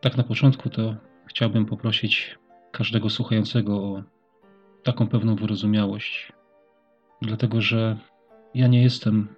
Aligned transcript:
Tak 0.00 0.16
na 0.16 0.22
początku 0.22 0.70
to 0.70 0.96
chciałbym 1.26 1.66
poprosić 1.66 2.38
każdego 2.72 3.10
słuchającego 3.10 3.76
o 3.76 4.02
taką 4.82 5.08
pewną 5.08 5.36
wyrozumiałość, 5.36 6.32
dlatego 7.22 7.60
że 7.60 7.98
ja 8.54 8.66
nie 8.66 8.82
jestem 8.82 9.28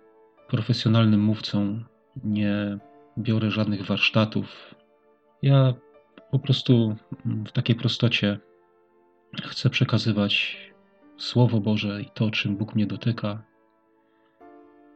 profesjonalnym 0.49 1.21
mówcą, 1.21 1.85
nie 2.25 2.79
biorę 3.19 3.51
żadnych 3.51 3.87
warsztatów. 3.87 4.75
Ja 5.43 5.75
po 6.30 6.38
prostu 6.38 6.96
w 7.46 7.52
takiej 7.52 7.77
prostocie 7.77 8.38
chcę 9.42 9.70
przekazywać 9.70 10.56
Słowo 11.16 11.61
Boże 11.61 12.02
i 12.02 12.11
to, 12.14 12.30
czym 12.30 12.56
Bóg 12.56 12.74
mnie 12.74 12.86
dotyka. 12.86 13.42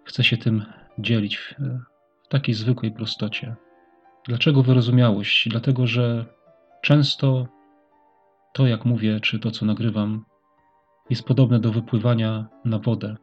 Chcę 0.04 0.24
się 0.24 0.36
tym 0.36 0.64
dzielić 0.98 1.36
w, 1.38 1.54
takiej 2.28 2.54
zwykłej 2.54 2.92
prostocie. 2.92 3.56
Dlaczego 4.28 4.62
wyrozumiałość? 4.62 5.48
Dlatego, 5.48 5.86
że 5.86 6.26
często 6.82 7.46
to, 8.52 8.66
jak 8.66 8.84
mówię, 8.84 9.20
czy 9.20 9.38
to, 9.38 9.50
co 9.50 9.66
nagrywam, 9.66 10.24
jest 11.10 11.24
podobne 11.24 11.60
do 11.60 11.72
wypływania 11.72 12.46
na 12.64 12.78
wodę. 12.78 13.16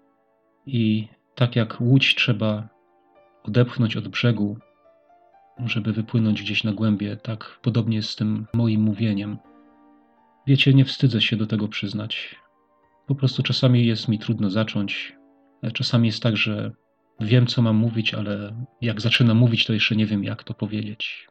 I 0.66 1.08
tak 1.36 1.56
jak 1.56 1.82
łódź 1.82 2.16
trzeba 2.16 2.70
odepchnąć 3.44 3.98
od 3.98 4.08
brzegu, 4.08 4.58
żeby 5.66 5.94
wypłynąć 5.94 6.42
gdzieś 6.42 6.64
na 6.64 6.74
głębie, 6.74 7.18
tak 7.18 7.60
podobnie 7.62 7.96
jest 7.96 8.10
z 8.10 8.16
tym 8.16 8.48
moim 8.54 8.82
mówieniem. 8.82 9.38
Wiecie, 10.48 10.74
nie 10.74 10.86
wstydzę 10.86 11.22
się 11.22 11.36
do 11.36 11.48
tego 11.48 11.68
przyznać. 11.68 12.36
Po 13.08 13.16
prostu 13.16 13.44
czasami 13.44 13.86
jest 13.86 14.08
mi 14.08 14.20
trudno 14.20 14.50
zacząć. 14.50 15.18
Czasami 15.74 16.08
jest 16.08 16.24
tak, 16.24 16.38
że 16.38 16.72
wiem, 17.22 17.48
co 17.48 17.62
mam 17.62 17.76
mówić, 17.76 18.14
ale 18.14 18.66
jak 18.82 19.02
zaczynam 19.02 19.38
mówić, 19.38 19.66
to 19.66 19.74
jeszcze 19.74 19.96
nie 19.96 20.06
wiem, 20.06 20.24
jak 20.24 20.44
to 20.44 20.54
powiedzieć. 20.54 21.28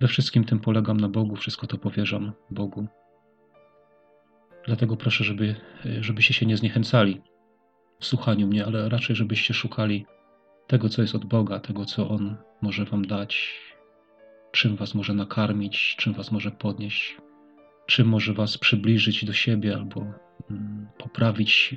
We 0.00 0.08
wszystkim 0.08 0.44
tym 0.44 0.60
polegam 0.60 1.00
na 1.00 1.08
Bogu, 1.08 1.36
wszystko 1.36 1.66
to 1.66 1.78
powierzam 1.78 2.32
Bogu. 2.50 2.86
Dlatego 4.66 4.96
proszę, 4.96 5.24
żeby, 5.24 5.54
żebyście 6.00 6.34
się 6.34 6.46
nie 6.46 6.56
zniechęcali 6.56 7.20
w 8.00 8.06
słuchaniu 8.06 8.46
mnie, 8.46 8.66
ale 8.66 8.88
raczej, 8.88 9.16
żebyście 9.16 9.54
szukali 9.54 10.06
tego, 10.66 10.88
co 10.88 11.02
jest 11.02 11.14
od 11.14 11.24
Boga, 11.24 11.60
tego, 11.60 11.84
co 11.84 12.08
On 12.08 12.36
może 12.62 12.84
Wam 12.84 13.06
dać, 13.06 13.60
czym 14.52 14.76
Was 14.76 14.94
może 14.94 15.14
nakarmić, 15.14 15.96
czym 15.98 16.12
Was 16.12 16.32
może 16.32 16.50
podnieść, 16.50 17.16
czym 17.86 18.08
może 18.08 18.34
Was 18.34 18.58
przybliżyć 18.58 19.24
do 19.24 19.32
siebie 19.32 19.74
albo 19.74 20.00
mm, 20.50 20.88
poprawić 20.98 21.76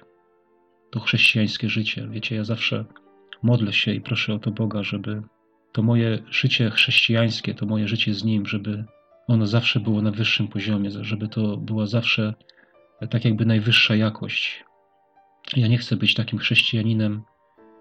to 0.91 0.99
chrześcijańskie 0.99 1.69
życie. 1.69 2.08
Wiecie, 2.11 2.36
ja 2.36 2.43
zawsze 2.43 2.86
modlę 3.43 3.73
się 3.73 3.93
i 3.93 4.01
proszę 4.01 4.33
o 4.33 4.39
to 4.39 4.51
Boga, 4.51 4.83
żeby 4.83 5.21
to 5.71 5.83
moje 5.83 6.19
życie 6.29 6.69
chrześcijańskie, 6.69 7.53
to 7.53 7.65
moje 7.65 7.87
życie 7.87 8.13
z 8.13 8.23
Nim, 8.23 8.45
żeby 8.45 8.85
ono 9.27 9.47
zawsze 9.47 9.79
było 9.79 10.01
na 10.01 10.11
wyższym 10.11 10.47
poziomie, 10.47 10.89
żeby 11.01 11.27
to 11.27 11.57
była 11.57 11.85
zawsze 11.85 12.33
tak 13.09 13.25
jakby 13.25 13.45
najwyższa 13.45 13.95
jakość. 13.95 14.63
Ja 15.55 15.67
nie 15.67 15.77
chcę 15.77 15.95
być 15.95 16.13
takim 16.13 16.39
chrześcijaninem, 16.39 17.21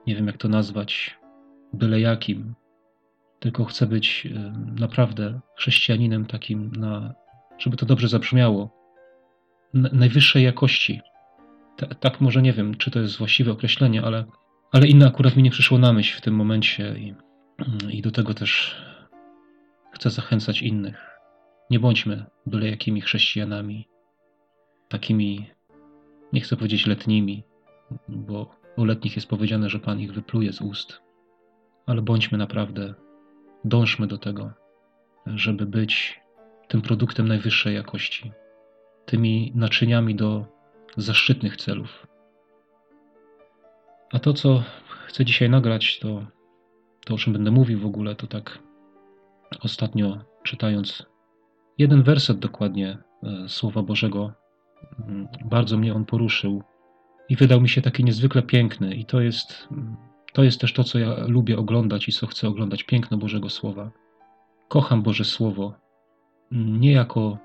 nie 0.06 0.16
wiem 0.16 0.26
jak 0.26 0.36
to 0.36 0.48
nazwać, 0.48 1.18
byle 1.72 2.00
jakim, 2.00 2.54
tylko 3.40 3.64
chcę 3.64 3.86
być 3.86 4.28
naprawdę 4.80 5.40
chrześcijaninem 5.56 6.26
takim, 6.26 6.72
na, 6.76 7.14
żeby 7.58 7.76
to 7.76 7.86
dobrze 7.86 8.08
zabrzmiało, 8.08 8.78
najwyższej 9.74 10.44
jakości. 10.44 11.00
tak 12.00 12.20
może 12.20 12.42
nie 12.42 12.52
wiem, 12.52 12.74
czy 12.74 12.90
to 12.90 13.00
jest 13.00 13.18
właściwe 13.18 13.52
określenie, 13.52 14.02
ale, 14.02 14.24
ale 14.72 14.86
inne 14.86 15.06
akurat 15.06 15.36
mi 15.36 15.42
nie 15.42 15.50
przyszło 15.50 15.78
na 15.78 15.92
myśl 15.92 16.18
w 16.18 16.20
tym 16.20 16.34
momencie 16.34 16.94
i, 16.98 17.14
i 17.90 18.02
do 18.02 18.10
tego 18.10 18.34
też 18.34 18.76
chcę 19.92 20.10
zachęcać 20.10 20.62
innych. 20.62 21.18
Nie 21.70 21.80
bądźmy 21.80 22.24
byle 22.46 22.70
jakimi 22.70 23.00
chrześcijanami, 23.00 23.88
takimi, 24.88 25.50
nie 26.32 26.40
chcę 26.40 26.56
powiedzieć 26.56 26.86
letnimi, 26.86 27.44
bo 28.08 28.50
o 28.76 28.84
letnich 28.84 29.16
jest 29.16 29.28
powiedziane, 29.28 29.70
że 29.70 29.78
Pan 29.78 30.00
ich 30.00 30.12
wypluje 30.12 30.52
z 30.52 30.60
ust. 30.60 31.00
Ale 31.86 32.02
bądźmy 32.02 32.38
naprawdę, 32.38 32.94
dążmy 33.64 34.06
do 34.06 34.18
tego, 34.18 34.52
żeby 35.26 35.66
być 35.66 36.20
tym 36.68 36.82
produktem 36.82 37.28
najwyższej 37.28 37.74
jakości, 37.74 38.32
tymi 39.06 39.52
naczyniami 39.54 40.14
do 40.14 40.46
zaszczytnych 40.96 41.56
celów. 41.56 42.06
A 44.12 44.18
to, 44.18 44.32
co 44.32 44.62
chcę 45.06 45.24
dzisiaj 45.24 45.50
nagrać, 45.50 45.98
to, 45.98 46.26
to 47.04 47.14
o 47.14 47.18
czym 47.18 47.32
będę 47.32 47.50
mówił 47.50 47.80
w 47.80 47.86
ogóle, 47.86 48.14
to 48.14 48.26
tak 48.26 48.58
ostatnio 49.60 50.18
czytając 50.42 51.06
jeden 51.78 52.02
werset 52.02 52.38
dokładnie 52.38 52.98
e, 53.22 53.48
Słowa 53.48 53.82
Bożego, 53.82 54.32
mm, 55.08 55.28
bardzo 55.44 55.78
mnie 55.78 55.94
on 55.94 56.04
poruszył 56.04 56.62
i 57.28 57.36
wydał 57.36 57.60
mi 57.60 57.68
się 57.68 57.82
taki 57.82 58.04
niezwykle 58.04 58.42
piękny. 58.42 58.94
I 58.94 59.04
to 59.04 59.20
jest, 59.20 59.68
to 60.32 60.42
jest 60.44 60.60
też 60.60 60.72
to, 60.72 60.84
co 60.84 60.98
ja 60.98 61.14
lubię 61.26 61.58
oglądać 61.58 62.08
i 62.08 62.12
co 62.12 62.26
chcę 62.26 62.48
oglądać 62.48 62.82
piękno 62.82 63.16
Bożego 63.16 63.50
Słowa. 63.50 63.90
Kocham 64.68 65.02
Boże 65.02 65.24
Słowo 65.24 65.74
nie 66.50 66.92
jako, 66.92 67.38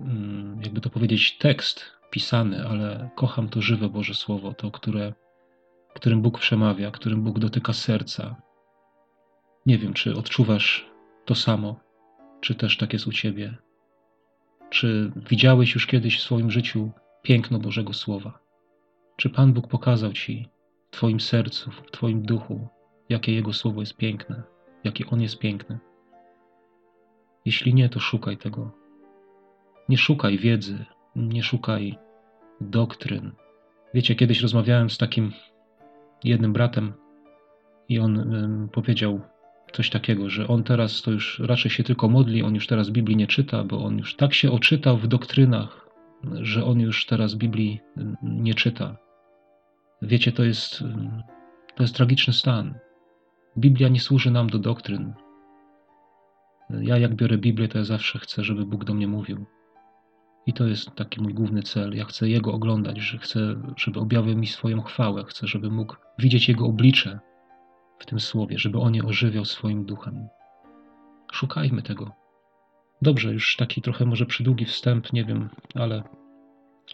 mm, 0.00 0.60
jakby 0.62 0.80
to 0.80 0.90
powiedzieć, 0.90 1.38
tekst 1.38 1.92
pisany, 2.10 2.66
ale 2.68 3.10
kocham 3.14 3.48
to 3.48 3.60
żywe 3.60 3.88
Boże 3.88 4.14
Słowo, 4.14 4.54
to, 4.54 4.70
które, 4.70 5.12
którym 5.96 6.22
Bóg 6.22 6.38
przemawia, 6.38 6.90
którym 6.90 7.22
Bóg 7.22 7.38
dotyka 7.38 7.72
serca. 7.72 8.36
Nie 9.66 9.78
wiem, 9.78 9.92
czy 9.92 10.16
odczuwasz 10.16 10.90
to 11.24 11.34
samo, 11.34 11.80
czy 12.40 12.54
też 12.54 12.76
tak 12.76 12.92
jest 12.92 13.06
u 13.06 13.12
Ciebie. 13.12 13.56
Czy 14.70 15.12
widziałeś 15.30 15.74
już 15.74 15.86
kiedyś 15.86 16.18
w 16.18 16.22
swoim 16.22 16.50
życiu 16.50 16.90
piękno 17.22 17.58
Bożego 17.58 17.92
Słowa? 17.92 18.38
Czy 19.16 19.30
Pan 19.30 19.52
Bóg 19.52 19.68
pokazał 19.68 20.12
Ci 20.12 20.48
w 20.90 20.90
Twoim 20.90 21.20
sercu, 21.20 21.70
w 21.70 21.90
Twoim 21.90 22.22
duchu, 22.22 22.68
jakie 23.08 23.32
Jego 23.32 23.52
słowo 23.52 23.80
jest 23.80 23.96
piękne, 23.96 24.42
jakie 24.84 25.06
On 25.06 25.20
jest 25.20 25.38
piękny? 25.38 25.78
Jeśli 27.44 27.74
nie, 27.74 27.88
to 27.88 28.00
szukaj 28.00 28.36
tego. 28.36 28.70
Nie 29.88 29.98
szukaj 29.98 30.38
wiedzy, 30.38 30.84
nie 31.16 31.42
szukaj 31.42 31.98
doktryn. 32.60 33.32
Wiecie, 33.94 34.14
kiedyś 34.14 34.40
rozmawiałem 34.42 34.90
z 34.90 34.98
takim 34.98 35.32
jednym 36.24 36.52
bratem 36.52 36.92
i 37.88 37.98
on 37.98 38.68
powiedział 38.72 39.20
coś 39.72 39.90
takiego, 39.90 40.30
że 40.30 40.48
on 40.48 40.62
teraz 40.62 41.02
to 41.02 41.10
już 41.10 41.38
raczej 41.38 41.70
się 41.70 41.84
tylko 41.84 42.08
modli, 42.08 42.42
on 42.42 42.54
już 42.54 42.66
teraz 42.66 42.90
Biblii 42.90 43.16
nie 43.16 43.26
czyta, 43.26 43.64
bo 43.64 43.84
on 43.84 43.98
już 43.98 44.16
tak 44.16 44.34
się 44.34 44.50
oczytał 44.50 44.96
w 44.98 45.06
doktrynach, 45.06 45.90
że 46.32 46.64
on 46.64 46.80
już 46.80 47.06
teraz 47.06 47.34
Biblii 47.34 47.80
nie 48.22 48.54
czyta. 48.54 48.96
Wiecie, 50.02 50.32
to 50.32 50.44
jest, 50.44 50.84
to 51.74 51.82
jest 51.82 51.94
tragiczny 51.94 52.32
stan. 52.32 52.74
Biblia 53.58 53.88
nie 53.88 54.00
służy 54.00 54.30
nam 54.30 54.50
do 54.50 54.58
doktryn. 54.58 55.14
Ja, 56.70 56.98
jak 56.98 57.14
biorę 57.14 57.38
Biblię, 57.38 57.68
to 57.68 57.78
ja 57.78 57.84
zawsze 57.84 58.18
chcę, 58.18 58.44
żeby 58.44 58.66
Bóg 58.66 58.84
do 58.84 58.94
mnie 58.94 59.08
mówił. 59.08 59.46
I 60.46 60.52
to 60.52 60.66
jest 60.66 60.94
taki 60.94 61.20
mój 61.20 61.34
główny 61.34 61.62
cel. 61.62 61.96
Ja 61.96 62.04
chcę 62.04 62.28
Jego 62.28 62.52
oglądać, 62.52 62.98
że 62.98 63.18
chcę, 63.18 63.54
żeby 63.76 64.00
objawił 64.00 64.36
mi 64.36 64.46
swoją 64.46 64.82
chwałę. 64.82 65.24
Chcę, 65.24 65.46
żeby 65.46 65.70
mógł 65.70 65.96
widzieć 66.18 66.48
Jego 66.48 66.66
oblicze 66.66 67.20
w 67.98 68.06
tym 68.06 68.20
słowie, 68.20 68.58
żeby 68.58 68.78
On 68.78 68.94
je 68.94 69.04
ożywiał 69.04 69.44
swoim 69.44 69.84
duchem. 69.84 70.28
Szukajmy 71.32 71.82
tego. 71.82 72.10
Dobrze, 73.02 73.32
już 73.32 73.56
taki 73.56 73.82
trochę 73.82 74.04
może 74.04 74.26
przydługi 74.26 74.64
wstęp, 74.64 75.12
nie 75.12 75.24
wiem, 75.24 75.48
ale 75.74 76.02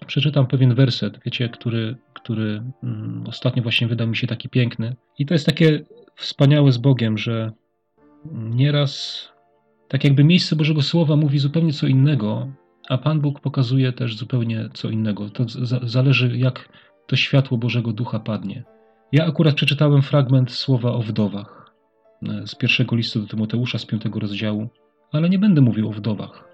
przeczytam 0.06 0.46
pewien 0.46 0.74
werset, 0.74 1.20
wiecie, 1.24 1.48
który, 1.48 1.96
który 2.14 2.62
mm, 2.82 3.24
ostatnio 3.28 3.62
właśnie 3.62 3.86
wydał 3.86 4.08
mi 4.08 4.16
się 4.16 4.26
taki 4.26 4.48
piękny. 4.48 4.96
I 5.18 5.26
to 5.26 5.34
jest 5.34 5.46
takie 5.46 5.84
wspaniałe 6.16 6.72
z 6.72 6.78
Bogiem, 6.78 7.18
że 7.18 7.52
nieraz 8.32 9.28
tak 9.88 10.04
jakby 10.04 10.24
miejsce 10.24 10.56
Bożego 10.56 10.82
Słowa 10.82 11.16
mówi 11.16 11.38
zupełnie 11.38 11.72
co 11.72 11.86
innego, 11.86 12.48
a 12.88 12.98
Pan 12.98 13.20
Bóg 13.20 13.40
pokazuje 13.40 13.92
też 13.92 14.16
zupełnie 14.16 14.68
co 14.72 14.90
innego. 14.90 15.30
To 15.30 15.44
zależy, 15.82 16.38
jak 16.38 16.68
to 17.06 17.16
światło 17.16 17.58
Bożego 17.58 17.92
Ducha 17.92 18.18
padnie. 18.20 18.64
Ja 19.12 19.26
akurat 19.26 19.54
przeczytałem 19.54 20.02
fragment 20.02 20.52
słowa 20.52 20.92
o 20.92 21.02
wdowach 21.02 21.72
e, 22.22 22.46
z 22.46 22.54
pierwszego 22.54 22.96
listu 22.96 23.20
do 23.20 23.26
Tymoteusza 23.26 23.78
z 23.78 23.86
piątego 23.86 24.20
rozdziału, 24.20 24.68
ale 25.12 25.28
nie 25.28 25.38
będę 25.38 25.60
mówił 25.60 25.88
o 25.88 25.92
wdowach. 25.92 26.48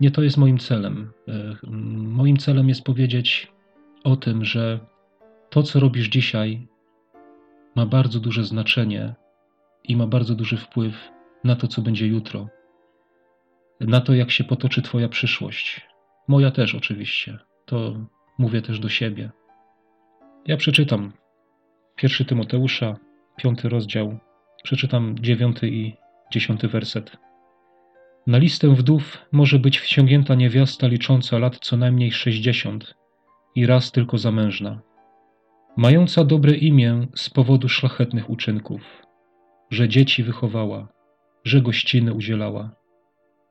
Nie 0.00 0.10
to 0.10 0.22
jest 0.22 0.36
moim 0.36 0.58
celem. 0.58 1.12
E, 1.28 1.56
moim 1.92 2.36
celem 2.36 2.68
jest 2.68 2.82
powiedzieć 2.82 3.52
o 4.04 4.16
tym, 4.16 4.44
że 4.44 4.80
to, 5.50 5.62
co 5.62 5.80
robisz 5.80 6.08
dzisiaj, 6.08 6.68
ma 7.76 7.86
bardzo 7.86 8.20
duże 8.20 8.44
znaczenie 8.44 9.14
i 9.84 9.96
ma 9.96 10.06
bardzo 10.06 10.34
duży 10.34 10.56
wpływ 10.56 10.94
na 11.44 11.56
to, 11.56 11.68
co 11.68 11.82
będzie 11.82 12.06
jutro, 12.06 12.48
na 13.80 14.00
to, 14.00 14.14
jak 14.14 14.30
się 14.30 14.44
potoczy 14.44 14.82
Twoja 14.82 15.08
przyszłość. 15.08 15.80
Moja 16.28 16.50
też, 16.50 16.74
oczywiście. 16.74 17.38
To 17.66 18.06
mówię 18.38 18.62
też 18.62 18.80
do 18.80 18.88
siebie. 18.88 19.30
Ja 20.46 20.56
przeczytam 20.56 21.12
pierwszy 21.96 22.24
Tymoteusza, 22.24 22.96
piąty 23.36 23.68
rozdział, 23.68 24.18
przeczytam 24.62 25.18
dziewiąty 25.18 25.68
i 25.68 25.94
dziesiąty 26.32 26.68
werset. 26.68 27.16
Na 28.26 28.38
listę 28.38 28.74
wdów 28.74 29.18
może 29.32 29.58
być 29.58 29.78
wciągnięta 29.78 30.34
niewiasta 30.34 30.86
licząca 30.86 31.38
lat 31.38 31.58
co 31.58 31.76
najmniej 31.76 32.12
sześćdziesiąt 32.12 32.94
i 33.54 33.66
raz 33.66 33.92
tylko 33.92 34.18
zamężna, 34.18 34.80
mająca 35.76 36.24
dobre 36.24 36.54
imię 36.54 37.06
z 37.14 37.30
powodu 37.30 37.68
szlachetnych 37.68 38.30
uczynków, 38.30 39.02
że 39.70 39.88
dzieci 39.88 40.22
wychowała, 40.22 40.88
że 41.44 41.60
gościny 41.60 42.14
udzielała, 42.14 42.70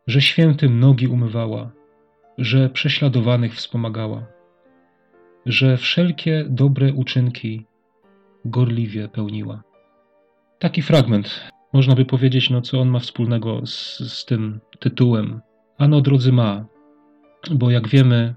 że 0.08 0.22
świętym 0.22 0.80
nogi 0.80 1.08
umywała, 1.08 1.72
że 2.38 2.70
prześladowanych 2.70 3.56
wspomagała, 3.56 4.28
że 5.46 5.78
wszelkie 5.78 6.46
dobre 6.50 6.94
uczynki 6.94 7.66
gorliwie 8.46 9.08
pełniła. 9.08 9.64
Taki 10.60 10.82
fragment. 10.82 11.52
Można 11.74 11.96
by 11.96 12.06
powiedzieć, 12.06 12.50
no 12.50 12.62
co 12.62 12.82
on 12.82 12.90
ma 12.90 13.00
wspólnego 13.00 13.66
z, 13.66 14.00
z 14.14 14.26
tym 14.26 14.60
tytułem. 14.80 15.42
Ano, 15.78 16.02
drodzy, 16.02 16.32
ma, 16.32 16.66
bo 17.52 17.72
jak 17.72 17.88
wiemy, 17.88 18.36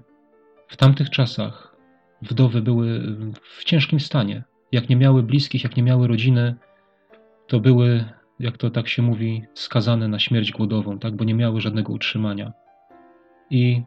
w 0.67 0.77
tamtych 0.77 1.09
czasach 1.09 1.75
wdowy 2.21 2.61
były 2.61 3.01
w 3.41 3.63
ciężkim 3.63 3.99
stanie. 3.99 4.43
Jak 4.71 4.89
nie 4.89 4.95
miały 4.95 5.23
bliskich, 5.23 5.63
jak 5.63 5.77
nie 5.77 5.83
miały 5.83 6.07
rodziny, 6.07 6.55
to 7.47 7.59
były, 7.59 8.05
jak 8.39 8.57
to 8.57 8.69
tak 8.69 8.87
się 8.87 9.01
mówi, 9.01 9.43
skazane 9.53 10.07
na 10.07 10.19
śmierć 10.19 10.51
głodową, 10.51 10.99
tak? 10.99 11.15
bo 11.15 11.23
nie 11.23 11.33
miały 11.33 11.61
żadnego 11.61 11.93
utrzymania. 11.93 12.53
I 13.49 13.83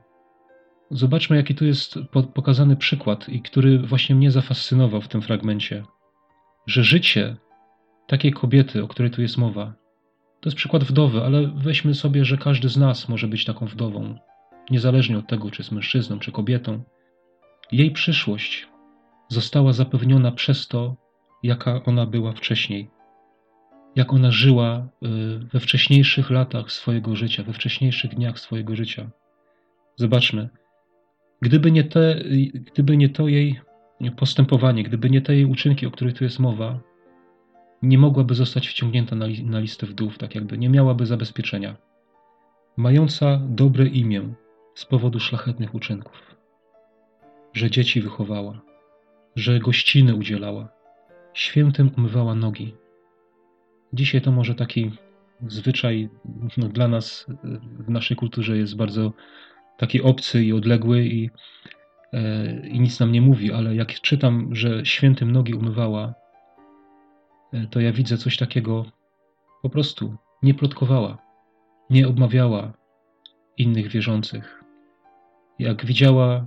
zobaczmy, 0.91 1.37
jaki 1.37 1.55
tu 1.55 1.65
jest 1.65 1.99
pokazany 2.35 2.77
przykład, 2.77 3.29
i 3.29 3.43
który 3.43 3.79
właśnie 3.79 4.15
mnie 4.15 4.31
zafascynował 4.31 5.01
w 5.01 5.09
tym 5.09 5.23
fragmencie, 5.23 5.85
że 6.67 6.85
życie 6.85 7.37
takiej 8.07 8.33
kobiety, 8.33 8.85
o 8.85 8.89
której 8.89 9.11
tu 9.11 9.23
jest 9.23 9.39
mowa, 9.39 9.75
to 10.41 10.49
jest 10.49 10.57
przykład 10.57 10.85
wdowy, 10.85 11.25
ale 11.25 11.47
weźmy 11.47 11.95
sobie, 11.95 12.25
że 12.25 12.37
każdy 12.37 12.69
z 12.69 12.77
nas 12.77 13.09
może 13.09 13.29
być 13.29 13.45
taką 13.45 13.67
wdową, 13.67 14.19
niezależnie 14.71 15.19
od 15.19 15.27
tego, 15.27 15.51
czy 15.51 15.63
jest 15.63 15.73
mężczyzną, 15.73 16.19
czy 16.19 16.33
kobietą. 16.33 16.83
Jej 17.73 17.91
przyszłość 17.91 18.69
została 19.29 19.73
zapewniona 19.73 20.33
przez 20.33 20.69
to, 20.69 20.97
jaka 21.43 21.85
ona 21.85 22.07
była 22.07 22.33
wcześniej 22.33 22.91
jak 23.99 24.13
ona 24.13 24.31
żyła 24.31 24.89
y, 25.03 25.39
we 25.39 25.61
wcześniejszych 25.61 26.31
latach 26.31 26.73
swojego 26.73 27.17
życia, 27.17 27.43
we 27.43 27.53
wcześniejszych 27.53 28.15
dniach 28.15 28.39
swojego 28.39 28.77
życia. 28.77 29.11
Zobaczmy, 29.97 30.49
gdyby 31.43 31.71
nie, 31.71 31.85
te, 31.85 32.23
gdyby 32.73 32.97
nie 32.97 33.09
to 33.09 33.29
jej 33.29 33.61
postępowanie, 34.17 34.83
gdyby 34.83 35.11
nie 35.11 35.21
te 35.21 35.35
jej 35.35 35.45
uczynki, 35.45 35.87
o 35.87 35.91
których 35.91 36.15
tu 36.15 36.25
jest 36.25 36.39
mowa, 36.39 36.81
nie 37.83 37.99
mogłaby 37.99 38.35
zostać 38.35 38.69
wciągnięta 38.69 39.17
na, 39.17 39.27
na 39.45 39.61
listę 39.61 39.87
wdów, 39.87 40.19
tak 40.19 40.35
jakby. 40.35 40.59
Nie 40.59 40.69
miałaby 40.69 41.07
zabezpieczenia. 41.07 41.77
Mająca 42.77 43.41
dobre 43.49 43.87
imię 43.87 44.35
z 44.75 44.85
powodu 44.85 45.21
szlachetnych 45.21 45.75
uczynków, 45.75 46.37
że 47.53 47.71
dzieci 47.71 48.01
wychowała, 48.01 48.61
że 49.37 49.59
gościny 49.59 50.15
udzielała, 50.15 50.69
świętym 51.35 51.91
umywała 51.97 52.35
nogi, 52.35 52.75
Dzisiaj 53.93 54.21
to 54.21 54.33
może 54.33 54.55
taki 54.55 54.91
zwyczaj 55.47 56.09
no, 56.57 56.69
dla 56.69 56.89
nas 56.89 57.27
w 57.79 57.91
naszej 57.91 58.17
kulturze 58.17 58.57
jest 58.57 58.77
bardzo 58.77 59.13
taki 59.79 60.03
obcy 60.03 60.45
i 60.45 60.53
odległy 60.53 61.05
i, 61.05 61.31
e, 62.13 62.69
i 62.69 62.81
nic 62.81 63.01
nam 63.01 63.13
nie 63.13 63.21
mówi, 63.21 63.53
ale 63.53 63.75
jak 63.75 64.01
czytam, 64.01 64.55
że 64.55 64.87
świętym 64.87 65.33
nogi 65.33 65.55
umywała, 65.55 66.15
e, 67.53 67.67
to 67.67 67.81
ja 67.81 67.93
widzę 67.93 68.17
coś 68.17 68.37
takiego 68.37 68.87
po 69.63 69.71
prostu 69.71 70.17
nie 70.43 70.55
plotkowała, 70.55 71.19
nie 71.91 72.09
obmawiała 72.09 72.73
innych 73.59 73.89
wierzących. 73.89 74.65
Jak 75.59 75.85
widziała 75.85 76.47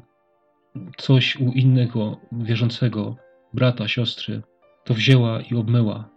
coś 0.97 1.35
u 1.35 1.51
innego 1.51 2.19
wierzącego, 2.31 3.15
brata, 3.53 3.87
siostry, 3.87 4.41
to 4.83 4.93
wzięła 4.93 5.41
i 5.41 5.55
obmyła, 5.55 6.09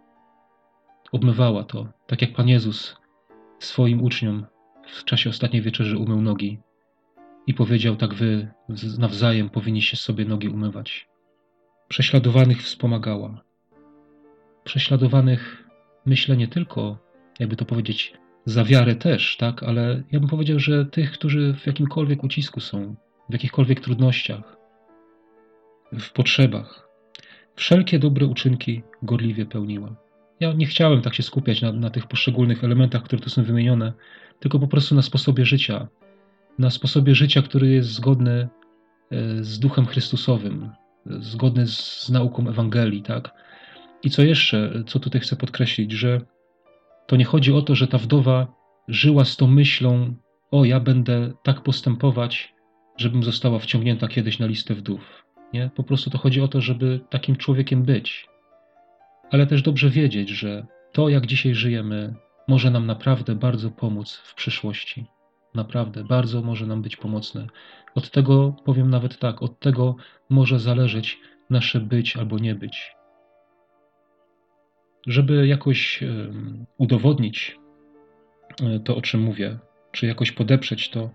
obmywała 1.11 1.63
to, 1.63 1.87
tak 2.07 2.21
jak 2.21 2.33
Pan 2.33 2.47
Jezus 2.47 2.97
swoim 3.59 4.03
uczniom 4.03 4.45
w 4.87 5.03
czasie 5.03 5.29
ostatniej 5.29 5.61
wieczerzy 5.61 5.97
umył 5.97 6.21
nogi 6.21 6.59
i 7.47 7.53
powiedział: 7.53 7.95
Tak 7.95 8.13
wy 8.13 8.51
nawzajem 8.97 9.49
powinniście 9.49 9.97
sobie 9.97 10.25
nogi 10.25 10.49
umywać. 10.49 11.07
Prześladowanych 11.87 12.63
wspomagała. 12.63 13.41
Prześladowanych, 14.63 15.69
myślę, 16.05 16.37
nie 16.37 16.47
tylko, 16.47 16.97
jakby 17.39 17.55
to 17.55 17.65
powiedzieć, 17.65 18.13
za 18.45 18.63
wiarę 18.63 18.95
też, 18.95 19.37
tak, 19.37 19.63
ale 19.63 20.03
ja 20.11 20.19
bym 20.19 20.29
powiedział, 20.29 20.59
że 20.59 20.85
tych, 20.85 21.11
którzy 21.11 21.53
w 21.53 21.67
jakimkolwiek 21.67 22.23
ucisku 22.23 22.59
są, 22.59 22.95
w 23.29 23.33
jakichkolwiek 23.33 23.79
trudnościach, 23.79 24.57
w 25.99 26.11
potrzebach, 26.11 26.89
wszelkie 27.55 27.99
dobre 27.99 28.25
uczynki 28.25 28.81
gorliwie 29.03 29.45
pełniła. 29.45 30.04
Ja 30.39 30.53
nie 30.53 30.65
chciałem 30.65 31.01
tak 31.01 31.15
się 31.15 31.23
skupiać 31.23 31.61
na, 31.61 31.71
na 31.71 31.89
tych 31.89 32.07
poszczególnych 32.07 32.63
elementach, 32.63 33.03
które 33.03 33.21
tu 33.21 33.29
są 33.29 33.43
wymienione, 33.43 33.93
tylko 34.39 34.59
po 34.59 34.67
prostu 34.67 34.95
na 34.95 35.01
sposobie 35.01 35.45
życia. 35.45 35.87
Na 36.59 36.69
sposobie 36.69 37.15
życia, 37.15 37.41
który 37.41 37.67
jest 37.67 37.89
zgodny 37.89 38.47
e, 39.11 39.43
z 39.43 39.59
duchem 39.59 39.85
Chrystusowym, 39.85 40.69
zgodny 41.05 41.67
z 41.67 42.09
nauką 42.09 42.49
Ewangelii, 42.49 43.01
tak? 43.01 43.33
I 44.03 44.09
co 44.09 44.21
jeszcze, 44.21 44.83
co 44.87 44.99
tutaj 44.99 45.21
chcę 45.21 45.35
podkreślić, 45.35 45.91
że 45.91 46.21
to 47.07 47.15
nie 47.15 47.25
chodzi 47.25 47.53
o 47.53 47.61
to, 47.61 47.75
że 47.75 47.87
ta 47.87 47.97
wdowa 47.97 48.47
żyła 48.87 49.25
z 49.25 49.37
tą 49.37 49.47
myślą, 49.47 50.15
o 50.51 50.65
ja 50.65 50.79
będę 50.79 51.31
tak 51.43 51.61
postępować, 51.61 52.53
żebym 52.97 53.23
została 53.23 53.59
wciągnięta 53.59 54.07
kiedyś 54.07 54.39
na 54.39 54.45
listę 54.45 54.73
wdów. 54.73 55.25
Nie? 55.53 55.69
Po 55.75 55.83
prostu 55.83 56.09
to 56.09 56.17
chodzi 56.17 56.41
o 56.41 56.47
to, 56.47 56.61
żeby 56.61 56.99
takim 57.09 57.35
człowiekiem 57.35 57.83
być 57.83 58.27
ale 59.31 59.47
też 59.47 59.61
dobrze 59.61 59.89
wiedzieć, 59.89 60.29
że 60.29 60.65
to, 60.91 61.09
jak 61.09 61.25
dzisiaj 61.25 61.55
żyjemy, 61.55 62.15
może 62.47 62.71
nam 62.71 62.85
naprawdę 62.85 63.35
bardzo 63.35 63.71
pomóc 63.71 64.15
w 64.15 64.35
przyszłości. 64.35 65.05
Naprawdę, 65.55 66.03
bardzo 66.03 66.41
może 66.41 66.67
nam 66.67 66.81
być 66.81 66.95
pomocne. 66.95 67.47
Od 67.95 68.11
tego, 68.11 68.55
powiem 68.65 68.89
nawet 68.89 69.19
tak, 69.19 69.43
od 69.43 69.59
tego 69.59 69.95
może 70.29 70.59
zależeć 70.59 71.19
nasze 71.49 71.79
być 71.79 72.17
albo 72.17 72.39
nie 72.39 72.55
być. 72.55 72.95
Żeby 75.07 75.47
jakoś 75.47 76.03
udowodnić 76.77 77.57
e, 78.61 78.79
to, 78.79 78.95
o 78.95 79.01
czym 79.01 79.21
mówię, 79.21 79.59
czy 79.91 80.07
jakoś 80.07 80.31
podeprzeć 80.31 80.89
to, 80.89 81.09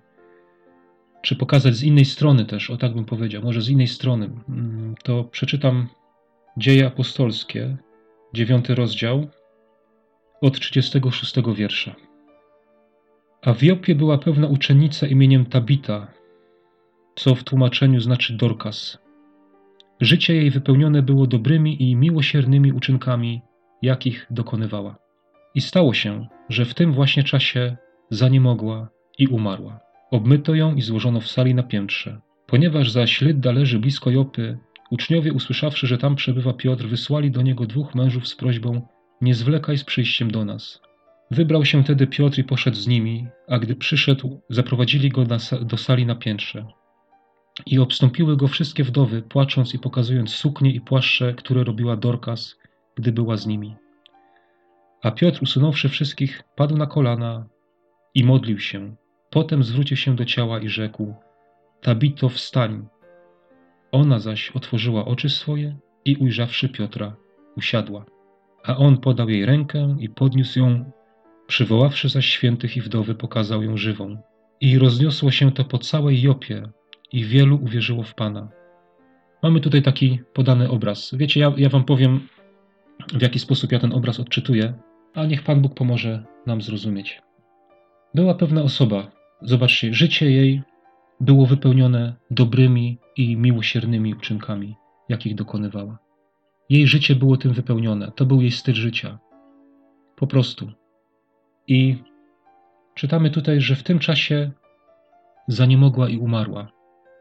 czy 1.22 1.36
pokazać 1.36 1.74
z 1.74 1.82
innej 1.82 2.04
strony 2.04 2.44
też, 2.44 2.70
o 2.70 2.76
tak 2.76 2.94
bym 2.94 3.04
powiedział, 3.04 3.42
może 3.42 3.62
z 3.62 3.68
innej 3.68 3.86
strony, 3.86 4.30
mm, 4.48 4.94
to 5.04 5.24
przeczytam 5.24 5.88
Dzieje 6.56 6.86
apostolskie, 6.86 7.76
dziewiąty 8.34 8.74
rozdział, 8.74 9.28
od 10.40 10.60
36 10.60 11.34
wiersza. 11.54 11.94
A 13.42 13.54
w 13.54 13.62
Jopie 13.62 13.94
była 13.94 14.18
pewna 14.18 14.48
uczennica 14.48 15.06
imieniem 15.06 15.46
Tabita, 15.46 16.12
co 17.14 17.34
w 17.34 17.44
tłumaczeniu 17.44 18.00
znaczy 18.00 18.36
Dorkas. 18.36 18.98
Życie 20.00 20.34
jej 20.34 20.50
wypełnione 20.50 21.02
było 21.02 21.26
dobrymi 21.26 21.90
i 21.90 21.96
miłosiernymi 21.96 22.72
uczynkami, 22.72 23.40
jakich 23.82 24.26
dokonywała. 24.30 24.96
I 25.54 25.60
stało 25.60 25.94
się, 25.94 26.26
że 26.48 26.64
w 26.64 26.74
tym 26.74 26.92
właśnie 26.92 27.22
czasie 27.24 27.76
zaniemogła 28.10 28.88
i 29.18 29.26
umarła. 29.26 29.80
Obmyto 30.10 30.54
ją 30.54 30.74
i 30.74 30.82
złożono 30.82 31.20
w 31.20 31.26
sali 31.28 31.54
na 31.54 31.62
piętrze. 31.62 32.20
Ponieważ 32.46 32.90
zaś 32.90 33.20
Lydda 33.20 33.52
leży 33.52 33.78
blisko 33.78 34.10
Jopy, 34.10 34.58
Uczniowie, 34.90 35.32
usłyszawszy, 35.32 35.86
że 35.86 35.98
tam 35.98 36.16
przebywa 36.16 36.52
Piotr, 36.52 36.86
wysłali 36.86 37.30
do 37.30 37.42
niego 37.42 37.66
dwóch 37.66 37.94
mężów 37.94 38.28
z 38.28 38.34
prośbą: 38.34 38.86
Nie 39.20 39.34
zwlekaj 39.34 39.78
z 39.78 39.84
przyjściem 39.84 40.30
do 40.30 40.44
nas. 40.44 40.80
Wybrał 41.30 41.64
się 41.64 41.84
tedy 41.84 42.06
Piotr 42.06 42.38
i 42.38 42.44
poszedł 42.44 42.76
z 42.76 42.86
nimi, 42.86 43.26
a 43.48 43.58
gdy 43.58 43.76
przyszedł, 43.76 44.40
zaprowadzili 44.48 45.08
go 45.08 45.24
do 45.60 45.76
sali 45.76 46.06
na 46.06 46.14
piętrze. 46.14 46.66
I 47.66 47.78
obstąpiły 47.78 48.36
go 48.36 48.48
wszystkie 48.48 48.84
wdowy, 48.84 49.22
płacząc 49.22 49.74
i 49.74 49.78
pokazując 49.78 50.30
suknie 50.30 50.70
i 50.70 50.80
płaszcze, 50.80 51.34
które 51.34 51.64
robiła 51.64 51.96
Dorkas, 51.96 52.58
gdy 52.96 53.12
była 53.12 53.36
z 53.36 53.46
nimi. 53.46 53.76
A 55.02 55.10
Piotr, 55.10 55.42
usunąwszy 55.42 55.88
wszystkich, 55.88 56.42
padł 56.56 56.76
na 56.76 56.86
kolana 56.86 57.46
i 58.14 58.24
modlił 58.24 58.58
się. 58.58 58.96
Potem 59.30 59.64
zwrócił 59.64 59.96
się 59.96 60.16
do 60.16 60.24
ciała 60.24 60.60
i 60.60 60.68
rzekł: 60.68 61.14
Tabito, 61.80 62.28
wstań. 62.28 62.86
Ona 63.92 64.18
zaś 64.18 64.50
otworzyła 64.50 65.04
oczy 65.04 65.28
swoje 65.28 65.76
i 66.04 66.16
ujrzawszy 66.16 66.68
Piotra, 66.68 67.16
usiadła. 67.56 68.04
A 68.64 68.76
on 68.76 68.98
podał 68.98 69.28
jej 69.28 69.46
rękę 69.46 69.96
i 69.98 70.08
podniósł 70.08 70.58
ją, 70.58 70.90
przywoławszy 71.46 72.08
zaś 72.08 72.26
świętych 72.26 72.76
i 72.76 72.80
wdowy, 72.80 73.14
pokazał 73.14 73.62
ją 73.62 73.76
żywą. 73.76 74.16
I 74.60 74.78
rozniosło 74.78 75.30
się 75.30 75.52
to 75.52 75.64
po 75.64 75.78
całej 75.78 76.22
Jopie 76.22 76.68
i 77.12 77.24
wielu 77.24 77.56
uwierzyło 77.62 78.02
w 78.02 78.14
Pana. 78.14 78.48
Mamy 79.42 79.60
tutaj 79.60 79.82
taki 79.82 80.20
podany 80.32 80.70
obraz. 80.70 81.14
Wiecie, 81.14 81.40
ja, 81.40 81.52
ja 81.56 81.68
wam 81.68 81.84
powiem, 81.84 82.28
w 83.12 83.22
jaki 83.22 83.38
sposób 83.38 83.72
ja 83.72 83.78
ten 83.78 83.92
obraz 83.92 84.20
odczytuję, 84.20 84.74
a 85.14 85.26
niech 85.26 85.42
Pan 85.42 85.60
Bóg 85.60 85.74
pomoże 85.74 86.24
nam 86.46 86.62
zrozumieć. 86.62 87.22
Była 88.14 88.34
pewna 88.34 88.62
osoba, 88.62 89.10
zobaczcie, 89.42 89.94
życie 89.94 90.30
jej 90.30 90.62
było 91.20 91.46
wypełnione 91.46 92.14
dobrymi 92.30 92.98
i 93.16 93.36
miłosiernymi 93.36 94.14
uczynkami, 94.14 94.76
jakich 95.08 95.34
dokonywała. 95.34 95.98
Jej 96.70 96.86
życie 96.86 97.16
było 97.16 97.36
tym 97.36 97.52
wypełnione, 97.52 98.12
to 98.12 98.26
był 98.26 98.40
jej 98.40 98.50
styl 98.50 98.74
życia. 98.74 99.18
Po 100.16 100.26
prostu. 100.26 100.72
I 101.66 101.96
czytamy 102.94 103.30
tutaj, 103.30 103.60
że 103.60 103.76
w 103.76 103.82
tym 103.82 103.98
czasie 103.98 104.50
zaniemogła 105.48 106.08
i 106.08 106.18
umarła. 106.18 106.68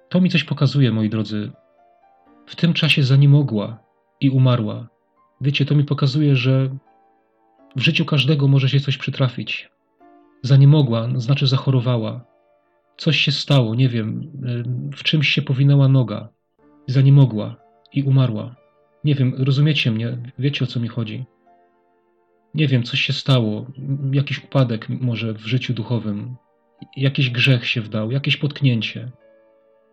To 0.10 0.22
mi 0.22 0.30
coś 0.30 0.44
pokazuje, 0.44 0.92
moi 0.92 1.10
drodzy. 1.10 1.52
W 2.46 2.56
tym 2.56 2.74
czasie 2.74 3.04
zaniemogła 3.04 3.84
i 4.20 4.30
umarła. 4.30 4.88
Wiecie, 5.42 5.66
to 5.66 5.76
mi 5.76 5.84
pokazuje, 5.84 6.36
że 6.36 6.70
w 7.76 7.82
życiu 7.82 8.06
każdego 8.06 8.48
może 8.48 8.70
się 8.70 8.80
coś 8.80 8.98
przytrafić. 8.98 9.70
Zaniemogła, 10.42 11.08
znaczy 11.16 11.48
zachorowała. 11.48 12.26
Coś 13.00 13.18
się 13.18 13.32
stało, 13.32 13.76
nie 13.76 13.90
wiem, 13.90 14.32
w 14.96 15.04
czymś 15.04 15.28
się 15.30 15.42
powinęła 15.42 15.88
noga. 15.88 16.30
Zaniemogła 16.88 17.56
i 17.94 18.04
umarła. 18.04 18.56
Nie 19.04 19.16
wiem, 19.16 19.34
rozumiecie 19.38 19.92
mnie, 19.92 20.18
wiecie 20.40 20.66
o 20.66 20.68
co 20.68 20.80
mi 20.80 20.88
chodzi. 20.88 21.26
Nie 22.54 22.68
wiem, 22.68 22.84
coś 22.84 23.02
się 23.02 23.14
stało, 23.14 23.66
jakiś 24.12 24.44
upadek 24.44 24.90
może 24.90 25.34
w 25.34 25.46
życiu 25.46 25.74
duchowym, 25.74 26.36
jakiś 26.98 27.30
grzech 27.30 27.68
się 27.68 27.82
wdał, 27.82 28.12
jakieś 28.12 28.38
potknięcie. 28.38 29.12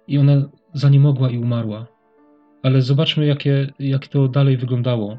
I 0.09 0.19
ona 0.19 0.49
zaniemogła 0.75 1.31
i 1.31 1.39
umarła. 1.39 1.87
Ale 2.63 2.83
zobaczmy, 2.83 3.27
jakie, 3.27 3.73
jak 3.79 4.07
to 4.07 4.29
dalej 4.29 4.57
wyglądało. 4.57 5.19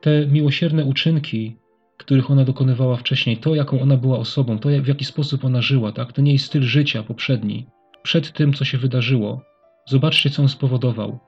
Te 0.00 0.26
miłosierne 0.26 0.84
uczynki, 0.84 1.56
których 2.04 2.30
ona 2.30 2.44
dokonywała 2.44 2.96
wcześniej, 2.96 3.36
to 3.36 3.54
jaką 3.54 3.80
ona 3.80 3.96
była 3.96 4.18
osobą, 4.18 4.58
to 4.58 4.68
w 4.68 4.86
jaki 4.86 5.04
sposób 5.04 5.44
ona 5.44 5.62
żyła, 5.62 5.92
tak? 5.92 6.18
nie 6.18 6.30
jej 6.30 6.38
styl 6.38 6.62
życia 6.62 7.02
poprzedni, 7.02 7.66
przed 8.02 8.32
tym, 8.32 8.52
co 8.52 8.64
się 8.64 8.78
wydarzyło. 8.78 9.42
Zobaczcie, 9.86 10.30
co 10.30 10.42
on 10.42 10.48
spowodował. 10.48 11.18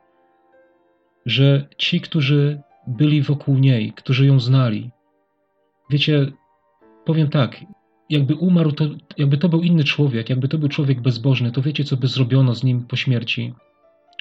Że 1.27 1.67
ci, 1.79 2.01
którzy 2.01 2.61
byli 2.87 3.23
wokół 3.23 3.59
niej, 3.59 3.93
którzy 3.93 4.27
ją 4.27 4.41
znali, 4.41 4.91
wiecie, 5.91 6.33
powiem 7.05 7.29
tak, 7.29 7.61
jakby 8.11 8.35
umarł, 8.35 8.73
to, 8.73 8.85
jakby 9.19 9.39
to 9.39 9.49
był 9.49 9.63
inny 9.63 9.85
człowiek, 9.85 10.31
jakby 10.31 10.49
to 10.49 10.59
był 10.59 10.69
człowiek 10.69 11.01
bezbożny, 11.01 11.53
to 11.53 11.63
wiecie, 11.63 11.85
co 11.85 11.97
by 11.97 12.07
zrobiono 12.07 12.55
z 12.55 12.65
nim 12.65 12.87
po 12.87 12.97
śmierci. 12.97 13.55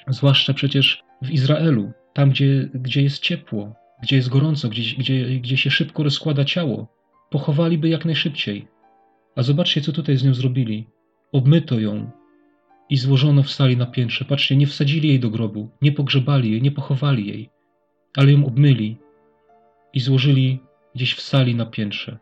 Zwłaszcza 0.08 0.54
przecież 0.54 1.02
w 1.22 1.30
Izraelu, 1.30 1.92
tam, 2.12 2.30
gdzie, 2.30 2.68
gdzie 2.74 3.02
jest 3.02 3.22
ciepło, 3.22 3.74
gdzie 4.02 4.16
jest 4.16 4.28
gorąco, 4.28 4.68
gdzie, 4.68 4.96
gdzie, 4.96 5.40
gdzie 5.40 5.56
się 5.56 5.70
szybko 5.70 6.02
rozkłada 6.02 6.44
ciało. 6.44 6.88
Pochowaliby 7.30 7.88
jak 7.88 8.04
najszybciej. 8.04 8.68
A 9.36 9.42
zobaczcie, 9.42 9.80
co 9.80 9.92
tutaj 9.92 10.16
z 10.16 10.24
nią 10.24 10.34
zrobili. 10.34 10.86
Obmyto 11.32 11.80
ją 11.80 12.10
i 12.90 12.96
złożono 12.96 13.42
w 13.42 13.50
sali 13.50 13.76
na 13.76 13.86
piętrze. 13.86 14.24
Patrzcie, 14.24 14.56
nie 14.56 14.66
wsadzili 14.66 15.08
jej 15.08 15.20
do 15.20 15.30
grobu, 15.30 15.68
nie 15.82 15.92
pogrzebali 15.92 16.50
jej, 16.50 16.62
nie 16.62 16.70
pochowali 16.70 17.26
jej, 17.26 17.50
ale 18.16 18.32
ją 18.32 18.46
obmyli 18.46 18.96
i 19.92 20.00
złożyli 20.00 20.60
gdzieś 20.94 21.14
w 21.14 21.20
sali 21.20 21.54
na 21.54 21.66
piętrze. 21.66 22.18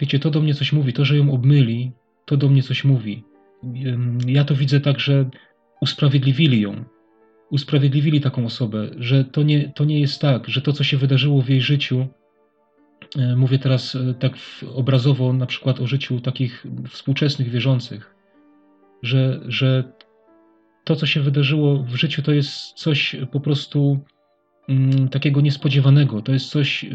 Wiecie, 0.00 0.18
to 0.18 0.30
do 0.30 0.40
mnie 0.40 0.54
coś 0.54 0.72
mówi. 0.72 0.92
To, 0.92 1.04
że 1.04 1.16
ją 1.16 1.30
obmyli, 1.32 1.92
to 2.24 2.36
do 2.36 2.48
mnie 2.48 2.62
coś 2.62 2.84
mówi. 2.84 3.24
Ja 4.26 4.44
to 4.44 4.54
widzę 4.54 4.80
tak, 4.80 5.00
że 5.00 5.30
usprawiedliwili 5.80 6.60
ją. 6.60 6.84
Usprawiedliwili 7.52 8.20
taką 8.20 8.46
osobę, 8.46 8.90
że 8.98 9.24
to 9.24 9.42
nie, 9.42 9.68
to 9.68 9.84
nie 9.84 10.00
jest 10.00 10.20
tak, 10.20 10.48
że 10.48 10.62
to, 10.62 10.72
co 10.72 10.84
się 10.84 10.96
wydarzyło 10.96 11.42
w 11.42 11.48
jej 11.48 11.60
życiu, 11.60 12.06
e, 13.18 13.36
mówię 13.36 13.58
teraz 13.58 13.94
e, 13.94 14.14
tak 14.14 14.32
obrazowo 14.74 15.32
na 15.32 15.46
przykład 15.46 15.80
o 15.80 15.86
życiu 15.86 16.20
takich 16.20 16.66
współczesnych 16.88 17.48
wierzących, 17.48 18.14
że, 19.02 19.40
że 19.48 19.92
to, 20.84 20.96
co 20.96 21.06
się 21.06 21.20
wydarzyło 21.20 21.82
w 21.82 21.94
życiu, 21.94 22.22
to 22.22 22.32
jest 22.32 22.72
coś 22.72 23.16
po 23.32 23.40
prostu 23.40 23.98
mm, 24.68 25.08
takiego 25.08 25.40
niespodziewanego. 25.40 26.22
To 26.22 26.32
jest 26.32 26.50
coś 26.50 26.86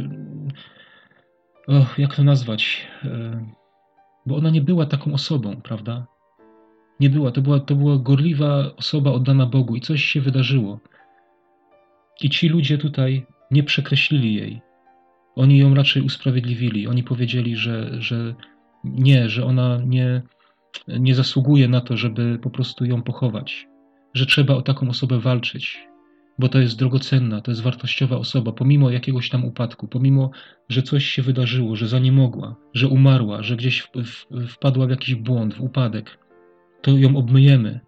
och, 1.67 1.99
jak 1.99 2.15
to 2.15 2.23
nazwać? 2.23 2.87
E, 3.03 3.45
bo 4.25 4.35
ona 4.35 4.49
nie 4.49 4.61
była 4.61 4.85
taką 4.85 5.13
osobą, 5.13 5.61
prawda? 5.61 6.07
Nie 7.00 7.10
była. 7.10 7.32
To 7.32 7.42
była, 7.42 7.60
to 7.60 7.75
była 7.75 7.98
gorliwa 7.98 8.75
osoba 8.77 9.12
oddana 9.12 9.46
Bogu 9.46 9.75
i 9.75 9.82
coś 9.82 10.06
się 10.06 10.22
wydarzyło. 10.22 10.80
I 12.22 12.30
ci 12.30 12.50
ludzie 12.50 12.77
tutaj 12.77 13.25
nie 13.51 13.63
przekreślili 13.63 14.34
jej. 14.34 14.62
Oni 15.36 15.58
ją 15.58 15.75
raczej 15.75 16.01
usprawiedliwili. 16.01 16.88
Oni 16.88 17.04
powiedzieli, 17.04 17.56
że, 17.56 18.01
że 18.01 18.36
nie, 18.84 19.30
że 19.30 19.46
ona 19.46 19.82
nie, 19.86 20.22
nie 20.88 21.16
zasługuje 21.16 21.68
na 21.68 21.82
to, 21.82 21.98
żeby 21.98 22.39
po 22.42 22.50
prostu 22.50 22.86
ją 22.86 23.01
pochować, 23.01 23.68
że 24.13 24.25
trzeba 24.25 24.56
o 24.56 24.62
taką 24.62 24.89
osobę 24.89 25.20
walczyć, 25.20 25.88
bo 26.39 26.50
to 26.50 26.60
jest 26.60 26.77
drogocenna, 26.80 27.42
to 27.42 27.51
jest 27.51 27.62
wartościowa 27.62 28.18
osoba, 28.18 28.51
pomimo 28.51 28.89
jakiegoś 28.89 29.30
tam 29.30 29.46
upadku, 29.46 29.88
pomimo, 29.88 30.32
że 30.70 30.82
coś 30.82 31.06
się 31.06 31.22
wydarzyło, 31.22 31.75
że 31.75 31.88
za 31.88 32.00
nie 32.00 32.12
mogła, 32.12 32.56
że 32.74 32.88
umarła, 32.88 33.44
że 33.44 33.56
gdzieś 33.56 33.88
wpadła 34.50 34.88
w 34.88 34.89
jakiś 34.89 35.16
błąd, 35.16 35.54
w 35.56 35.62
upadek, 35.62 36.20
to 36.88 36.98
ją 36.98 37.17
obmyjemy, 37.17 37.79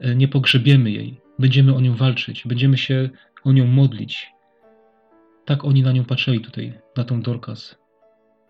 e, 0.00 0.14
nie 0.14 0.28
pogrzebiemy 0.28 0.90
jej, 0.90 1.20
będziemy 1.38 1.74
o 1.74 1.80
nią 1.80 1.94
walczyć, 1.94 2.42
będziemy 2.46 2.78
się 2.78 3.10
o 3.44 3.52
nią 3.52 3.66
modlić. 3.66 4.32
Tak 5.44 5.64
oni 5.64 5.82
na 5.82 5.92
nią 5.92 6.04
patrzyli 6.04 6.40
tutaj, 6.40 6.72
na 6.96 7.04
tą 7.04 7.22
Dorcas. 7.22 7.78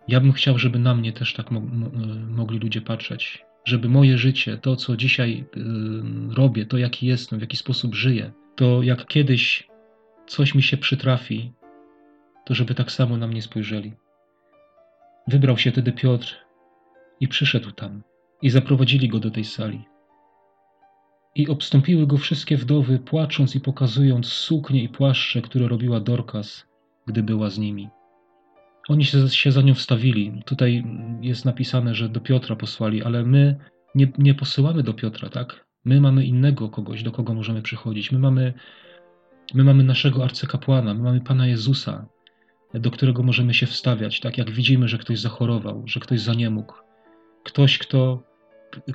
Ja 0.07 0.19
bym 0.19 0.31
chciał, 0.31 0.59
żeby 0.59 0.79
na 0.79 0.95
mnie 0.95 1.13
też 1.13 1.33
tak 1.33 1.51
mo 1.51 1.61
mogli 2.27 2.59
ludzie 2.59 2.81
patrzeć, 2.81 3.45
żeby 3.65 3.89
moje 3.89 4.17
życie, 4.17 4.57
to 4.57 4.75
co 4.75 4.97
dzisiaj 4.97 5.45
y, 5.57 6.35
robię, 6.35 6.65
to 6.65 6.77
jaki 6.77 7.07
jestem, 7.07 7.39
w 7.39 7.41
jaki 7.41 7.57
sposób 7.57 7.95
żyję, 7.95 8.31
to 8.55 8.83
jak 8.83 9.07
kiedyś 9.07 9.67
coś 10.27 10.55
mi 10.55 10.63
się 10.63 10.77
przytrafi, 10.77 11.53
to 12.45 12.53
żeby 12.53 12.75
tak 12.75 12.91
samo 12.91 13.17
na 13.17 13.27
mnie 13.27 13.41
spojrzeli. 13.41 13.93
Wybrał 15.27 15.57
się 15.57 15.71
wtedy 15.71 15.91
Piotr 15.91 16.35
i 17.19 17.27
przyszedł 17.27 17.71
tam 17.71 18.03
i 18.43 18.49
zaprowadzili 18.49 19.07
go 19.09 19.19
do 19.19 19.31
tej 19.31 19.43
sali. 19.43 19.85
I 21.35 21.47
obstąpiły 21.47 22.07
go 22.07 22.17
wszystkie 22.17 22.57
wdowy, 22.57 22.99
płacząc 22.99 23.55
i 23.55 23.59
pokazując 23.61 24.27
suknie 24.27 24.83
i 24.83 24.89
płaszcze, 24.89 25.41
które 25.41 25.67
robiła 25.67 25.99
Dorcas, 25.99 26.67
gdy 27.07 27.23
była 27.23 27.49
z 27.49 27.57
nimi. 27.57 27.89
Oni 28.89 29.05
się, 29.05 29.29
się 29.29 29.51
za 29.51 29.61
nią 29.61 29.73
wstawili. 29.73 30.41
Tutaj 30.45 30.83
jest 31.21 31.45
napisane, 31.45 31.95
że 31.95 32.09
do 32.09 32.19
Piotra 32.19 32.55
posłali, 32.55 33.03
ale 33.03 33.23
my 33.23 33.55
nie, 33.95 34.07
nie 34.17 34.35
posyłamy 34.35 34.83
do 34.83 34.93
Piotra, 34.93 35.29
tak? 35.29 35.65
My 35.85 36.01
mamy 36.01 36.25
innego 36.25 36.69
kogoś, 36.69 37.03
do 37.03 37.11
kogo 37.11 37.33
możemy 37.33 37.61
przychodzić. 37.61 38.11
My 38.11 38.19
mamy, 38.19 38.53
my 39.53 39.63
mamy 39.63 39.83
naszego 39.83 40.23
arcykapłana, 40.23 40.93
my 40.93 41.03
mamy 41.03 41.21
Pana 41.21 41.47
Jezusa, 41.47 42.05
do 42.73 42.91
którego 42.91 43.23
możemy 43.23 43.53
się 43.53 43.65
wstawiać, 43.65 44.19
tak 44.19 44.37
jak 44.37 44.51
widzimy, 44.51 44.87
że 44.87 44.97
ktoś 44.97 45.19
zachorował, 45.19 45.83
że 45.85 45.99
ktoś 45.99 46.21
zaniemógł. 46.21 46.73
Ktoś, 47.43 47.77
kto, 47.77 48.32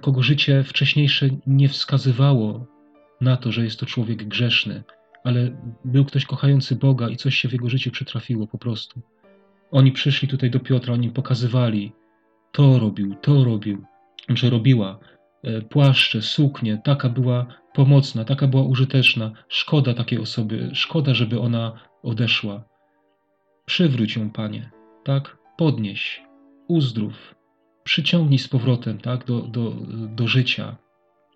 kogo 0.00 0.22
życie 0.22 0.62
wcześniejsze 0.62 1.28
nie 1.46 1.68
wskazywało 1.68 2.66
na 3.20 3.36
to, 3.36 3.52
że 3.52 3.64
jest 3.64 3.80
to 3.80 3.86
człowiek 3.86 4.28
grzeszny, 4.28 4.82
ale 5.24 5.62
był 5.84 6.04
ktoś 6.04 6.24
kochający 6.24 6.76
Boga 6.76 7.08
i 7.08 7.16
coś 7.16 7.34
się 7.34 7.48
w 7.48 7.52
jego 7.52 7.68
życiu 7.68 7.90
przytrafiło 7.90 8.46
po 8.46 8.58
prostu. 8.58 9.00
Oni 9.70 9.92
przyszli 9.92 10.28
tutaj 10.28 10.50
do 10.50 10.60
Piotra, 10.60 10.94
oni 10.94 11.10
pokazywali, 11.10 11.92
to 12.52 12.78
robił, 12.78 13.14
to 13.14 13.44
robił, 13.44 13.84
że 14.28 14.50
robiła, 14.50 14.98
E, 15.42 15.62
płaszcze, 15.62 16.22
suknie, 16.22 16.80
taka 16.84 17.08
była 17.08 17.46
pomocna, 17.74 18.24
taka 18.24 18.46
była 18.46 18.62
użyteczna. 18.62 19.32
Szkoda 19.48 19.94
takiej 19.94 20.18
osoby, 20.18 20.70
szkoda, 20.72 21.14
żeby 21.14 21.40
ona 21.40 21.72
odeszła. 22.02 22.64
Przywróć 23.64 24.16
ją, 24.16 24.30
Panie, 24.30 24.70
tak? 25.04 25.38
Podnieś, 25.56 26.22
uzdrów, 26.68 27.34
przyciągnij 27.88 28.38
z 28.38 28.48
powrotem, 28.48 28.98
tak? 28.98 29.24
Do, 29.24 29.40
do, 29.40 29.72
do 30.16 30.28
życia. 30.28 30.76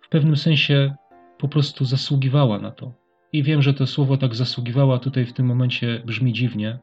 W 0.01 0.09
pewnym 0.09 0.37
sensie 0.37 0.95
po 1.37 1.47
prostu 1.47 1.85
zasługiwała 1.85 2.59
na 2.59 2.71
to. 2.71 2.93
I 3.33 3.43
wiem, 3.43 3.61
że 3.61 3.73
to 3.73 3.87
słowo 3.87 4.17
tak 4.17 4.35
zasługiwała 4.35 4.99
tutaj 4.99 5.25
w 5.25 5.33
tym 5.33 5.45
momencie 5.45 6.01
brzmi 6.05 6.33
dziwnie, 6.33 6.79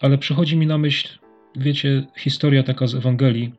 ale 0.00 0.18
przychodzi 0.18 0.56
mi 0.56 0.66
na 0.66 0.78
myśl, 0.78 1.18
wiecie, 1.56 2.06
historia 2.18 2.62
taka 2.62 2.86
z 2.86 2.94
Ewangelii, 2.94 3.54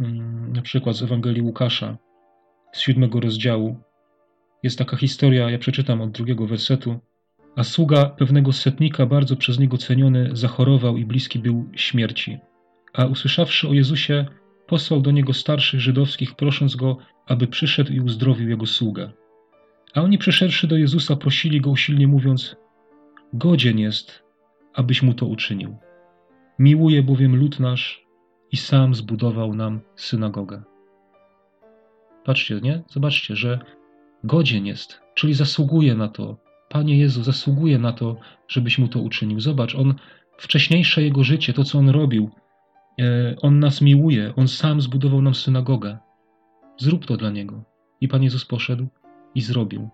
mm, 0.00 0.52
na 0.52 0.62
przykład 0.62 0.96
z 0.96 1.02
Ewangelii 1.02 1.42
Łukasza, 1.42 1.96
z 2.72 2.80
siódmego 2.80 3.20
rozdziału. 3.20 3.76
Jest 4.62 4.78
taka 4.78 4.96
historia, 4.96 5.50
ja 5.50 5.58
przeczytam 5.58 6.00
od 6.00 6.10
drugiego 6.10 6.46
wersetu. 6.46 6.98
A 7.56 7.64
sługa 7.64 8.04
pewnego 8.04 8.52
setnika, 8.52 9.06
bardzo 9.06 9.36
przez 9.36 9.58
niego 9.58 9.78
ceniony, 9.78 10.30
zachorował 10.32 10.96
i 10.96 11.04
bliski 11.04 11.38
był 11.38 11.68
śmierci. 11.76 12.38
A 12.92 13.04
usłyszawszy 13.04 13.68
o 13.68 13.72
Jezusie, 13.72 14.26
posłał 14.66 15.00
do 15.00 15.10
niego 15.10 15.32
starszych 15.32 15.80
żydowskich, 15.80 16.34
prosząc 16.34 16.76
go, 16.76 16.96
aby 17.26 17.46
przyszedł 17.46 17.92
i 17.92 18.00
uzdrowił 18.00 18.48
jego 18.48 18.66
sługę. 18.66 19.12
A 19.94 20.02
oni 20.02 20.18
przyszedłszy 20.18 20.66
do 20.66 20.76
Jezusa, 20.76 21.16
prosili 21.16 21.60
go 21.60 21.70
usilnie, 21.70 22.08
mówiąc: 22.08 22.56
Godzien 23.32 23.78
jest, 23.78 24.22
abyś 24.74 25.02
mu 25.02 25.14
to 25.14 25.26
uczynił. 25.26 25.76
Miłuje 26.58 27.02
bowiem 27.02 27.36
lud 27.36 27.60
nasz 27.60 28.06
i 28.52 28.56
sam 28.56 28.94
zbudował 28.94 29.54
nam 29.54 29.80
synagogę. 29.96 30.62
Patrzcie, 32.24 32.60
nie? 32.60 32.82
Zobaczcie, 32.90 33.36
że 33.36 33.58
godzien 34.24 34.66
jest, 34.66 35.00
czyli 35.14 35.34
zasługuje 35.34 35.94
na 35.94 36.08
to. 36.08 36.36
Panie 36.68 36.98
Jezu, 36.98 37.22
zasługuje 37.22 37.78
na 37.78 37.92
to, 37.92 38.16
żebyś 38.48 38.78
mu 38.78 38.88
to 38.88 39.00
uczynił. 39.00 39.40
Zobacz, 39.40 39.74
on 39.74 39.94
wcześniejsze 40.38 41.02
jego 41.02 41.24
życie, 41.24 41.52
to 41.52 41.64
co 41.64 41.78
on 41.78 41.88
robił, 41.88 42.30
on 43.42 43.58
nas 43.58 43.80
miłuje, 43.80 44.32
on 44.36 44.48
sam 44.48 44.80
zbudował 44.80 45.22
nam 45.22 45.34
synagogę. 45.34 45.98
Zrób 46.78 47.06
to 47.06 47.16
dla 47.16 47.30
niego. 47.30 47.64
I 48.00 48.08
Pan 48.08 48.22
Jezus 48.22 48.44
poszedł 48.44 48.86
i 49.34 49.40
zrobił. 49.40 49.88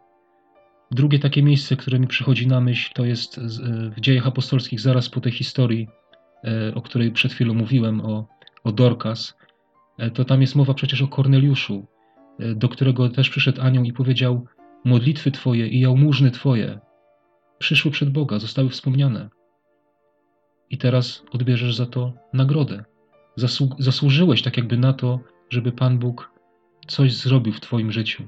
Drugie 0.91 1.19
takie 1.19 1.43
miejsce, 1.43 1.77
które 1.77 1.99
mi 1.99 2.07
przychodzi 2.07 2.47
na 2.47 2.61
myśl, 2.61 2.91
to 2.95 3.05
jest 3.05 3.39
e, 3.39 3.41
w 3.91 4.01
dziejach 4.01 4.27
apostolskich, 4.27 4.81
zaraz 4.81 5.09
po 5.09 5.21
tej 5.21 5.33
historii, 5.33 5.89
e, 6.45 6.75
o 6.75 6.83
której 6.83 7.13
przed 7.13 7.33
chwilą 7.33 7.55
mówiłem, 7.55 8.01
o, 8.01 8.29
o 8.65 8.73
Dorcas. 8.73 9.37
To 10.15 10.25
tam 10.25 10.41
jest 10.41 10.55
mowa 10.55 10.75
przecież 10.75 11.03
o 11.03 11.09
Korneliuszu, 11.09 11.87
do 12.57 12.69
którego 12.69 13.09
też 13.09 13.31
przyszedł 13.31 13.63
anioł 13.63 13.85
i 13.85 13.93
powiedział: 13.93 14.47
Modlitwy 14.85 15.31
Twoje 15.31 15.69
i 15.69 15.81
jałmużny 15.81 16.31
Twoje 16.31 16.81
przyszły 17.59 17.91
przed 17.91 18.11
Boga, 18.11 18.39
zostały 18.39 18.69
wspomniane. 18.69 19.29
I 20.71 20.79
teraz 20.79 21.25
odbierzesz 21.33 21.77
za 21.77 21.87
to 21.87 22.13
nagrodę. 22.33 22.85
Zasłu 23.37 23.69
zasłużyłeś 23.79 24.43
tak 24.43 24.57
jakby 24.57 24.77
na 24.77 24.93
to, 24.93 25.21
żeby 25.51 25.73
Pan 25.73 25.99
Bóg 25.99 26.33
coś 26.87 27.13
zrobił 27.13 27.53
w 27.53 27.61
Twoim 27.61 27.93
życiu. 27.93 28.25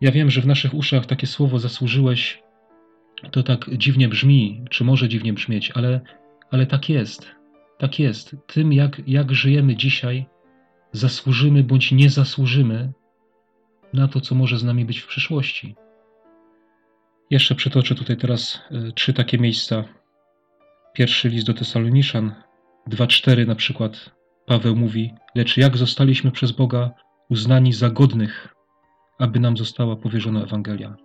Ja 0.00 0.12
wiem, 0.12 0.30
że 0.30 0.40
w 0.40 0.46
naszych 0.46 0.74
uszach 0.74 1.06
takie 1.06 1.26
słowo 1.26 1.58
zasłużyłeś 1.58 2.42
to 3.30 3.42
tak 3.42 3.76
dziwnie 3.76 4.08
brzmi, 4.08 4.64
czy 4.70 4.84
może 4.84 5.08
dziwnie 5.08 5.32
brzmieć, 5.32 5.70
ale, 5.74 6.00
ale 6.50 6.66
tak 6.66 6.88
jest. 6.88 7.30
Tak 7.78 7.98
jest. 7.98 8.36
Tym, 8.46 8.72
jak, 8.72 9.02
jak 9.06 9.32
żyjemy 9.32 9.76
dzisiaj, 9.76 10.26
zasłużymy 10.92 11.64
bądź 11.64 11.92
nie 11.92 12.10
zasłużymy 12.10 12.92
na 13.92 14.08
to, 14.08 14.20
co 14.20 14.34
może 14.34 14.58
z 14.58 14.64
nami 14.64 14.84
być 14.84 14.98
w 14.98 15.06
przyszłości. 15.06 15.74
Jeszcze 17.30 17.54
przytoczę 17.54 17.94
tutaj 17.94 18.16
teraz 18.16 18.60
y, 18.88 18.92
trzy 18.92 19.12
takie 19.12 19.38
miejsca. 19.38 19.84
Pierwszy 20.94 21.28
list 21.28 21.46
do 21.46 21.54
Tesaloniszan 21.54 22.34
2:4 22.88 23.46
na 23.46 23.54
przykład 23.54 24.10
Paweł 24.46 24.76
mówi: 24.76 25.14
Lecz 25.34 25.56
jak 25.56 25.76
zostaliśmy 25.76 26.30
przez 26.30 26.52
Boga 26.52 26.90
uznani 27.30 27.72
za 27.72 27.90
godnych, 27.90 28.54
aby 29.18 29.40
nam 29.40 29.56
została 29.56 29.96
powierzona 29.96 30.42
Ewangelia. 30.42 30.96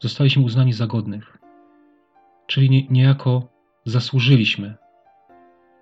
Zostaliśmy 0.00 0.42
uznani 0.42 0.72
za 0.72 0.86
godnych, 0.86 1.38
czyli 2.46 2.70
nie, 2.70 2.86
niejako 2.86 3.48
zasłużyliśmy, 3.84 4.74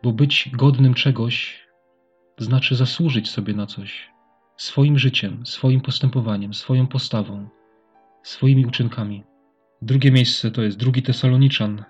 bo 0.02 0.12
być 0.12 0.50
godnym 0.52 0.95
czegoś 0.95 1.67
znaczy 2.38 2.76
zasłużyć 2.76 3.31
sobie 3.31 3.55
na 3.55 3.67
coś 3.67 4.11
swoim 4.57 4.99
życiem, 4.99 5.47
swoim 5.47 5.81
postępowaniem, 5.81 6.55
swoją 6.55 6.87
postawą, 6.87 7.49
swoimi 8.23 8.67
uczynkami. 8.67 9.25
Drugie 9.83 10.11
miejsce 10.11 10.50
to 10.50 10.62
jest 10.62 10.79
drugi 10.79 11.02
Tesaloniczan 11.02 11.85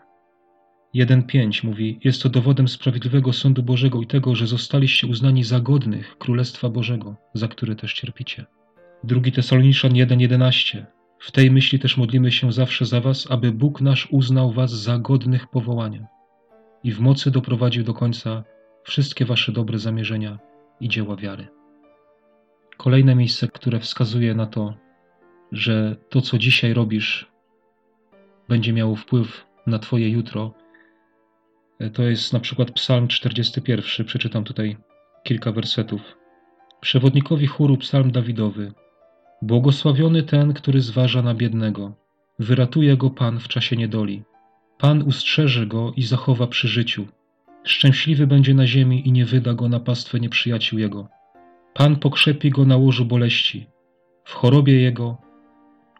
1:5 0.94 1.64
mówi: 1.64 2.00
Jest 2.04 2.22
to 2.22 2.28
dowodem 2.28 2.68
sprawiedliwego 2.68 3.32
sądu 3.32 3.62
Bożego 3.62 4.02
i 4.02 4.06
tego, 4.06 4.34
że 4.34 4.46
zostaliście 4.46 5.06
uznani 5.06 5.44
za 5.44 5.60
godnych 5.60 6.18
Królestwa 6.18 6.68
Bożego, 6.68 7.16
za 7.34 7.48
które 7.48 7.76
też 7.76 7.94
cierpicie. 7.94 8.44
Drugi 9.04 9.32
Tesaloniczan 9.32 9.92
1:11 9.92 10.84
W 11.18 11.30
tej 11.30 11.50
myśli 11.50 11.78
też 11.78 11.96
modlimy 11.96 12.32
się 12.32 12.52
zawsze 12.52 12.86
za 12.86 13.00
was, 13.00 13.30
aby 13.30 13.52
Bóg 13.52 13.80
nasz 13.80 14.08
uznał 14.10 14.52
was 14.52 14.70
za 14.70 14.98
godnych 14.98 15.46
powołania 15.46 16.06
i 16.84 16.92
w 16.92 17.00
mocy 17.00 17.30
doprowadził 17.30 17.84
do 17.84 17.94
końca 17.94 18.44
wszystkie 18.84 19.24
wasze 19.24 19.52
dobre 19.52 19.78
zamierzenia 19.78 20.38
i 20.80 20.88
dzieła 20.88 21.16
wiary. 21.16 21.48
Kolejne 22.76 23.14
miejsce, 23.14 23.48
które 23.48 23.80
wskazuje 23.80 24.34
na 24.34 24.46
to, 24.46 24.74
że 25.52 25.96
to, 26.08 26.20
co 26.20 26.38
dzisiaj 26.38 26.74
robisz, 26.74 27.30
będzie 28.48 28.72
miało 28.72 28.96
wpływ 28.96 29.46
na 29.66 29.78
Twoje 29.78 30.08
jutro, 30.08 30.54
to 31.90 32.02
jest 32.02 32.32
na 32.32 32.40
przykład 32.40 32.70
Psalm 32.70 33.08
41. 33.08 34.06
Przeczytam 34.06 34.44
tutaj 34.44 34.76
kilka 35.24 35.52
wersetów. 35.52 36.00
Przewodnikowi 36.80 37.46
chóru 37.46 37.76
Psalm 37.76 38.10
Dawidowy. 38.10 38.72
Błogosławiony 39.42 40.22
ten, 40.22 40.52
który 40.52 40.80
zważa 40.80 41.22
na 41.22 41.34
biednego. 41.34 41.92
Wyratuje 42.38 42.96
go 42.96 43.10
Pan 43.10 43.40
w 43.40 43.48
czasie 43.48 43.76
niedoli. 43.76 44.22
Pan 44.78 45.02
ustrzeże 45.02 45.66
go 45.66 45.92
i 45.96 46.02
zachowa 46.02 46.46
przy 46.46 46.68
życiu. 46.68 47.06
Szczęśliwy 47.64 48.26
będzie 48.26 48.54
na 48.54 48.66
ziemi 48.66 49.08
i 49.08 49.12
nie 49.12 49.24
wyda 49.24 49.54
go 49.54 49.68
na 49.68 49.80
pastwę 49.80 50.20
nieprzyjaciół 50.20 50.78
jego. 50.78 51.08
Pan 51.74 51.96
pokrzepi 51.96 52.50
go 52.50 52.64
na 52.64 52.76
łożu 52.76 53.04
boleści. 53.04 53.66
W 54.24 54.32
chorobie 54.32 54.80
jego 54.82 55.18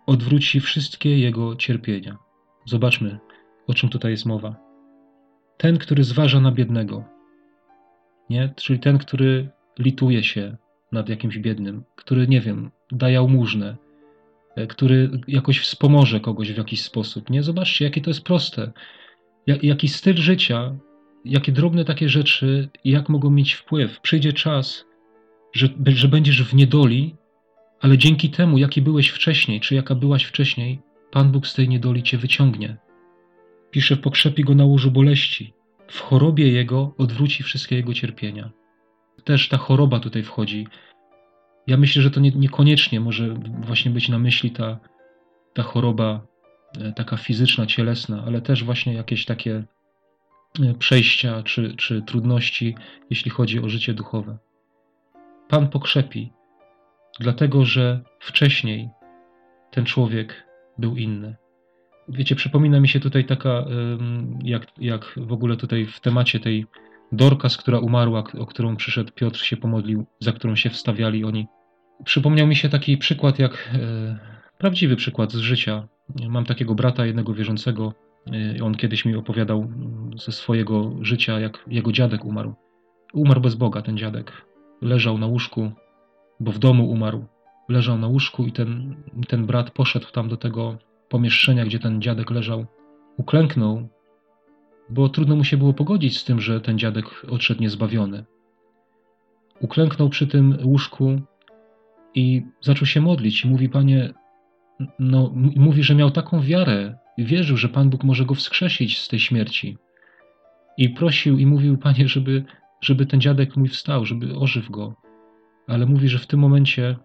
odwróci 0.07 0.61
wszystkie 0.61 1.19
jego 1.19 1.57
cierpienia. 1.57 2.19
Zobaczmy, 2.67 3.19
o 3.67 3.75
czym 3.75 3.89
tutaj 3.89 4.11
jest 4.11 4.27
mowa. 4.27 4.72
Ten, 5.63 5.79
który 5.79 6.05
zważa 6.05 6.41
na 6.41 6.53
biednego, 6.53 7.05
nie? 8.31 8.55
czyli 8.57 8.79
ten, 8.79 8.99
który 8.99 9.49
lituje 9.79 10.23
się 10.23 10.57
nad 10.93 11.09
jakimś 11.09 11.39
biednym, 11.39 11.85
który, 11.97 12.29
nie 12.29 12.41
wiem, 12.41 12.71
daje 12.93 13.15
jałmużnę, 13.15 13.77
e, 14.57 14.67
który 14.67 15.11
jakoś 15.29 15.61
wspomoże 15.61 16.21
kogoś 16.21 16.53
w 16.53 16.59
jakiś 16.59 16.83
sposób. 16.83 17.31
Nie? 17.31 17.43
Zobaczcie, 17.43 17.85
jakie 17.85 18.01
to 18.01 18.11
jest 18.11 18.25
proste. 18.25 18.73
Jaki 19.47 19.89
styl 19.89 20.17
życia, 20.17 20.77
jakie 21.25 21.53
drobne 21.53 21.85
takie 21.85 22.09
rzeczy, 22.09 22.69
jak 22.85 23.09
mogą 23.09 23.31
mieć 23.31 23.53
wpływ. 23.53 24.01
Przyjdzie 24.01 24.33
czas, 24.33 24.85
że, 25.53 25.69
że 25.87 26.09
będziesz 26.09 26.43
w 26.43 26.55
niedoli, 26.55 27.17
ale 27.81 27.99
dzięki 27.99 28.31
temu, 28.31 28.59
jaki 28.59 28.83
byłeś 28.83 29.09
wcześniej, 29.09 29.61
czy 29.61 29.75
jaka 29.75 29.95
byłaś 29.95 30.25
wcześniej, 30.25 30.81
Pan 31.11 31.33
Bóg 31.33 31.47
z 31.47 31.55
tej 31.55 31.69
niedoli 31.69 32.03
cię 32.03 32.19
wyciągnie. 32.19 32.77
Pisze, 33.73 33.97
pokrzepi 33.97 34.45
go 34.45 34.55
na 34.55 34.65
łożu 34.65 34.91
boleści. 34.91 35.53
W 35.89 36.01
chorobie 36.01 36.49
jego 36.49 36.95
odwróci 36.99 37.43
wszystkie 37.43 37.77
jego 37.77 37.95
cierpienia. 37.95 38.51
Też 39.25 39.49
ta 39.49 39.57
choroba 39.57 40.01
tutaj 40.01 40.23
wchodzi. 40.23 40.67
Ja 41.67 41.77
myślę, 41.77 42.03
że 42.03 42.11
to 42.11 42.21
nie, 42.21 42.31
niekoniecznie 42.31 43.01
może 43.01 43.35
właśnie 43.61 43.91
być 43.91 44.09
na 44.09 44.19
myśli 44.19 44.51
ta, 44.51 44.79
ta 45.55 45.63
choroba 45.63 46.27
e, 46.81 46.93
taka 46.93 47.17
fizyczna, 47.17 47.67
cielesna, 47.67 48.25
ale 48.27 48.41
też 48.41 48.65
właśnie 48.65 48.95
jakieś 48.95 49.25
takie 49.25 49.65
e, 50.63 50.75
przejścia 50.75 51.43
czy, 51.43 51.75
czy 51.77 52.03
trudności, 52.03 52.75
jeśli 53.11 53.31
chodzi 53.31 53.61
o 53.61 53.69
życie 53.69 53.95
duchowe. 53.95 54.39
Pan 55.49 55.69
pokrzepi, 55.69 56.33
dlatego 57.21 57.65
że 57.65 58.01
wcześniej 58.21 58.89
ten 59.71 59.85
człowiek 59.85 60.47
był 60.79 60.97
inny. 60.97 61.42
Wiecie, 62.09 62.37
przypomina 62.37 62.81
mi 62.81 62.89
się 62.89 63.01
tutaj 63.01 63.25
taka, 63.25 63.65
jak, 64.45 64.67
jak 64.79 65.15
w 65.17 65.33
ogóle 65.33 65.57
tutaj 65.57 65.87
w 65.87 66.01
temacie 66.01 66.41
tej 66.41 66.67
Dorkas, 67.13 67.57
która 67.57 67.79
umarła, 67.79 68.25
o 68.39 68.47
którą 68.47 68.77
przyszedł 68.77 69.13
Piotr 69.13 69.39
się 69.39 69.57
pomodlił, 69.57 70.07
za 70.21 70.33
którą 70.33 70.57
się 70.57 70.71
wstawiali 70.71 71.25
oni. 71.25 71.47
Przypomniał 72.05 72.47
mi 72.47 72.57
się 72.57 72.69
taki 72.69 72.99
przykład, 72.99 73.39
jak 73.39 73.71
e, 73.75 74.19
prawdziwy 74.59 74.97
przykład 74.97 75.33
z 75.33 75.39
życia. 75.39 75.89
Mam 76.29 76.45
takiego 76.45 76.75
brata, 76.75 77.07
jednego 77.07 77.35
wierzącego. 77.35 77.95
E, 78.59 78.65
on 78.65 78.75
kiedyś 78.75 79.05
mi 79.05 79.17
opowiadał 79.17 79.73
ze 80.17 80.33
swojego 80.33 80.93
życia, 81.01 81.41
jak 81.41 81.65
jego 81.67 81.93
dziadek 81.93 82.25
umarł. 82.25 82.55
Umarł 83.13 83.41
bez 83.41 83.55
Boga 83.55 83.83
ten 83.83 83.99
dziadek. 83.99 84.33
Leżał 84.83 85.19
na 85.19 85.27
łóżku, 85.27 85.71
bo 86.41 86.53
w 86.53 86.59
domu 86.59 86.91
umarł. 86.91 87.25
Leżał 87.69 87.99
na 87.99 88.07
łóżku 88.07 88.45
i 88.47 88.53
ten, 88.53 88.97
ten 89.29 89.47
brat 89.47 89.71
poszedł 89.71 90.07
tam 90.13 90.29
do 90.29 90.37
tego 90.37 90.79
pomieszczenia, 91.13 91.65
gdzie 91.65 91.79
ten 91.79 92.03
dziadek 92.03 92.31
leżał, 92.31 92.67
uklęknął, 93.17 93.89
bo 94.91 95.09
trudno 95.09 95.37
mu 95.37 95.45
się 95.45 95.57
było 95.57 95.73
pogodzić 95.73 96.19
z 96.19 96.25
tym, 96.25 96.41
że 96.41 96.61
ten 96.61 96.79
dziadek 96.79 97.07
odszedł 97.31 97.61
niezbawiony. 97.61 98.25
Uklęknął 99.61 100.09
przy 100.09 100.27
tym 100.27 100.59
łóżku 100.65 101.21
i 102.15 102.43
zaczął 102.61 102.87
się 102.87 103.01
modlić 103.01 103.45
i 103.45 103.49
mówi, 103.49 103.69
panie, 103.69 104.13
no, 104.99 105.33
mówi, 105.57 105.83
że 105.83 105.95
miał 105.95 106.11
taką 106.11 106.41
wiarę, 106.41 106.99
wierzył, 107.19 107.57
że 107.57 107.69
Pan 107.69 107.91
Bóg 107.91 108.05
może 108.05 108.25
go 108.25 108.35
wskrzesić 108.35 108.99
z 108.99 109.09
tej 109.09 109.21
śmierci. 109.21 109.79
I 110.79 110.91
prosił 110.91 111.39
i 111.39 111.47
mówił, 111.47 111.79
panie, 111.79 112.09
żeby, 112.09 112.45
żeby 112.81 113.07
ten 113.07 113.21
dziadek 113.21 113.57
mój 113.57 113.69
wstał, 113.69 114.05
żeby 114.05 114.37
ożyw 114.37 114.71
go. 114.71 114.95
Ale 115.67 115.87
mówi, 115.87 116.09
że 116.09 116.19
w 116.19 116.27
tym 116.27 116.41
momencie, 116.41 116.97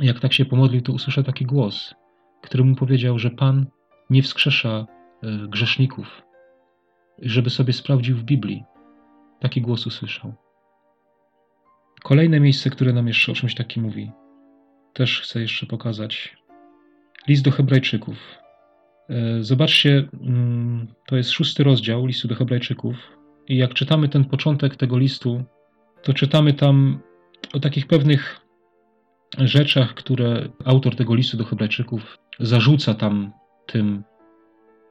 jak 0.00 0.20
tak 0.20 0.32
się 0.32 0.44
pomodlił, 0.44 0.82
to 0.82 0.92
usłyszał 0.92 1.24
taki 1.24 1.44
głos 1.44 2.01
który 2.42 2.64
mu 2.64 2.76
powiedział, 2.76 3.18
że 3.18 3.30
Pan 3.30 3.66
nie 4.10 4.22
wskrzesza 4.22 4.86
e, 5.22 5.48
grzeszników, 5.48 6.22
żeby 7.18 7.50
sobie 7.50 7.72
sprawdził 7.72 8.16
w 8.16 8.24
Biblii. 8.24 8.64
Taki 9.40 9.60
głos 9.60 9.86
usłyszał. 9.86 10.34
Kolejne 12.02 12.40
miejsce, 12.40 12.70
które 12.70 12.92
nam 12.92 13.08
jeszcze 13.08 13.32
o 13.32 13.34
czymś 13.34 13.54
takim 13.54 13.82
mówi, 13.82 14.10
też 14.92 15.20
chcę 15.20 15.40
jeszcze 15.40 15.66
pokazać. 15.66 16.36
List 17.28 17.44
do 17.44 17.50
Hebrajczyków. 17.50 18.16
E, 19.08 19.42
zobaczcie, 19.42 20.08
mm, 20.20 20.94
to 21.06 21.16
jest 21.16 21.30
szósty 21.30 21.64
rozdział 21.64 22.06
listu 22.06 22.28
do 22.28 22.34
Hebrajczyków, 22.34 22.96
I 23.48 23.56
jak 23.56 23.74
czytamy 23.74 24.08
ten 24.08 24.24
początek 24.24 24.76
tego 24.76 24.98
listu, 24.98 25.44
to 26.02 26.14
czytamy 26.14 26.54
tam 26.54 27.00
o 27.52 27.60
takich 27.60 27.86
pewnych 27.86 28.40
rzeczach, 29.38 29.94
które 29.94 30.48
autor 30.64 30.96
tego 30.96 31.14
listu 31.14 31.36
do 31.36 31.44
Hebrajczyków 31.44 32.18
zarzuca 32.40 32.94
tam 32.94 33.32
tym 33.66 34.04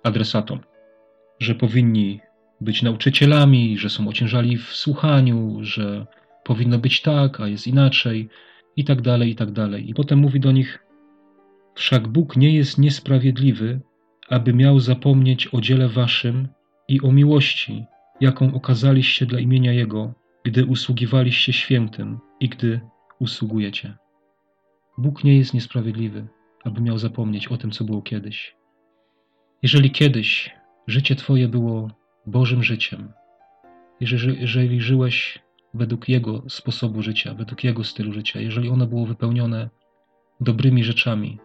adresatom, 0.03 0.59
że 1.39 1.55
powinni 1.55 2.19
być 2.61 2.81
nauczycielami, 2.81 3.77
że 3.77 3.89
są 3.89 4.07
ociężali 4.07 4.57
w 4.57 4.75
słuchaniu, 4.75 5.57
że 5.61 6.05
powinno 6.43 6.79
być 6.79 7.01
tak, 7.01 7.39
a 7.39 7.47
jest 7.47 7.67
inaczej, 7.67 8.29
i 8.75 8.83
tak 8.83 9.01
dalej, 9.01 9.29
i 9.29 9.35
tak 9.35 9.51
dalej. 9.51 9.89
I 9.89 9.93
potem 9.93 10.19
mówi 10.19 10.39
do 10.39 10.51
nich: 10.51 10.85
Wszak 11.75 12.07
Bóg 12.07 12.37
nie 12.37 12.55
jest 12.55 12.77
niesprawiedliwy, 12.77 13.79
aby 14.29 14.53
miał 14.53 14.79
zapomnieć 14.79 15.47
o 15.53 15.61
dziele 15.61 15.89
waszym 15.89 16.47
i 16.87 17.01
o 17.01 17.11
miłości, 17.11 17.85
jaką 18.21 18.53
okazaliście 18.53 19.25
dla 19.25 19.39
imienia 19.39 19.73
Jego, 19.73 20.13
gdy 20.43 20.65
usługiwaliście 20.65 21.53
świętym 21.53 22.19
i 22.39 22.49
gdy 22.49 22.81
usługujecie. 23.19 23.97
Bóg 24.97 25.23
nie 25.23 25.37
jest 25.37 25.53
niesprawiedliwy, 25.53 26.27
aby 26.63 26.81
miał 26.81 26.97
zapomnieć 26.97 27.47
o 27.47 27.57
tym, 27.57 27.71
co 27.71 27.83
było 27.83 28.01
kiedyś. 28.01 28.55
Jeżeli 29.63 29.91
kiedyś 29.91 30.51
życie 30.87 31.15
Twoje 31.15 31.47
było 31.47 31.91
Bożym 32.25 32.63
życiem, 32.63 33.13
jeżeli, 33.99 34.41
jeżeli 34.41 34.81
żyłeś 34.81 35.39
według 35.73 36.09
Jego 36.09 36.49
sposobu 36.49 37.01
życia, 37.01 37.33
według 37.33 37.63
Jego 37.63 37.83
stylu 37.83 38.13
życia, 38.13 38.41
jeżeli 38.41 38.69
ono 38.69 38.85
było 38.87 39.05
wypełnione 39.05 39.69
dobrymi 40.41 40.83
rzeczami, 40.83 41.39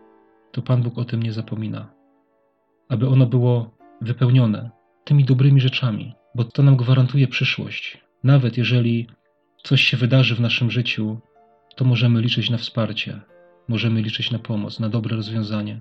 to 0.52 0.62
Pan 0.62 0.82
Bóg 0.82 0.98
o 0.98 1.04
tym 1.04 1.22
nie 1.22 1.32
zapomina. 1.32 1.92
Aby 2.88 3.08
ono 3.08 3.26
było 3.26 3.76
wypełnione 4.00 4.70
tymi 5.04 5.24
dobrymi 5.24 5.60
rzeczami, 5.60 6.14
bo 6.34 6.44
to 6.44 6.62
nam 6.62 6.76
gwarantuje 6.76 7.28
przyszłość. 7.28 8.04
Nawet 8.24 8.58
jeżeli 8.58 9.06
coś 9.62 9.80
się 9.82 9.96
wydarzy 9.96 10.34
w 10.34 10.40
naszym 10.40 10.70
życiu, 10.70 11.20
to 11.76 11.84
możemy 11.84 12.20
liczyć 12.20 12.50
na 12.50 12.58
wsparcie, 12.58 13.20
możemy 13.68 14.02
liczyć 14.02 14.30
na 14.30 14.38
pomoc, 14.38 14.80
na 14.80 14.88
dobre 14.88 15.16
rozwiązanie. 15.16 15.80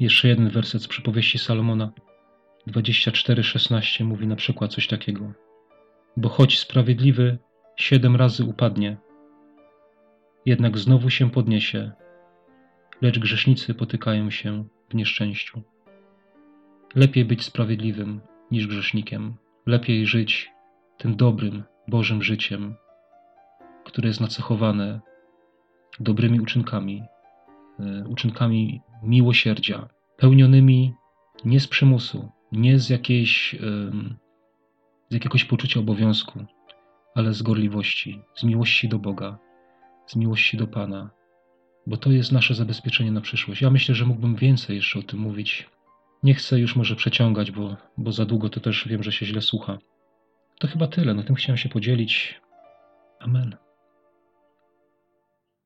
Jeszcze 0.00 0.28
jeden 0.28 0.50
werset 0.50 0.82
z 0.82 0.88
przypowieści 0.88 1.38
Salomona 1.38 1.92
24:16 2.66 4.04
mówi 4.04 4.26
na 4.26 4.36
przykład 4.36 4.72
coś 4.74 4.86
takiego: 4.86 5.32
Bo 6.16 6.28
choć 6.28 6.58
sprawiedliwy 6.58 7.38
siedem 7.76 8.16
razy 8.16 8.44
upadnie, 8.44 8.96
jednak 10.46 10.78
znowu 10.78 11.10
się 11.10 11.30
podniesie, 11.30 11.92
lecz 13.02 13.18
grzesznicy 13.18 13.74
potykają 13.74 14.30
się 14.30 14.64
w 14.90 14.94
nieszczęściu. 14.94 15.62
Lepiej 16.94 17.24
być 17.24 17.44
sprawiedliwym 17.44 18.20
niż 18.50 18.66
grzesznikiem, 18.66 19.34
lepiej 19.66 20.06
żyć 20.06 20.50
tym 20.98 21.16
dobrym, 21.16 21.64
Bożym 21.88 22.22
życiem, 22.22 22.74
które 23.84 24.08
jest 24.08 24.20
nacechowane 24.20 25.00
dobrymi 26.00 26.40
uczynkami, 26.40 27.02
e, 27.80 28.04
uczynkami 28.08 28.80
miłosierdzia, 29.02 29.88
pełnionymi 30.16 30.94
nie 31.44 31.60
z 31.60 31.66
przymusu, 31.66 32.28
nie 32.52 32.78
z, 32.78 32.90
jakiejś, 32.90 33.56
z 35.10 35.14
jakiegoś 35.14 35.44
poczucia 35.44 35.80
obowiązku, 35.80 36.44
ale 37.14 37.34
z 37.34 37.42
gorliwości, 37.42 38.22
z 38.34 38.44
miłości 38.44 38.88
do 38.88 38.98
Boga, 38.98 39.38
z 40.06 40.16
miłości 40.16 40.56
do 40.56 40.66
Pana, 40.66 41.10
bo 41.86 41.96
to 41.96 42.10
jest 42.10 42.32
nasze 42.32 42.54
zabezpieczenie 42.54 43.12
na 43.12 43.20
przyszłość. 43.20 43.62
Ja 43.62 43.70
myślę, 43.70 43.94
że 43.94 44.04
mógłbym 44.04 44.36
więcej 44.36 44.76
jeszcze 44.76 44.98
o 44.98 45.02
tym 45.02 45.20
mówić. 45.20 45.68
Nie 46.22 46.34
chcę 46.34 46.60
już 46.60 46.76
może 46.76 46.96
przeciągać, 46.96 47.50
bo, 47.50 47.76
bo 47.98 48.12
za 48.12 48.24
długo 48.24 48.48
to 48.48 48.60
też 48.60 48.88
wiem, 48.88 49.02
że 49.02 49.12
się 49.12 49.26
źle 49.26 49.40
słucha. 49.40 49.78
To 50.58 50.68
chyba 50.68 50.86
tyle. 50.86 51.14
No 51.14 51.22
tym 51.22 51.36
chciałem 51.36 51.56
się 51.56 51.68
podzielić. 51.68 52.40
Amen. 53.20 53.67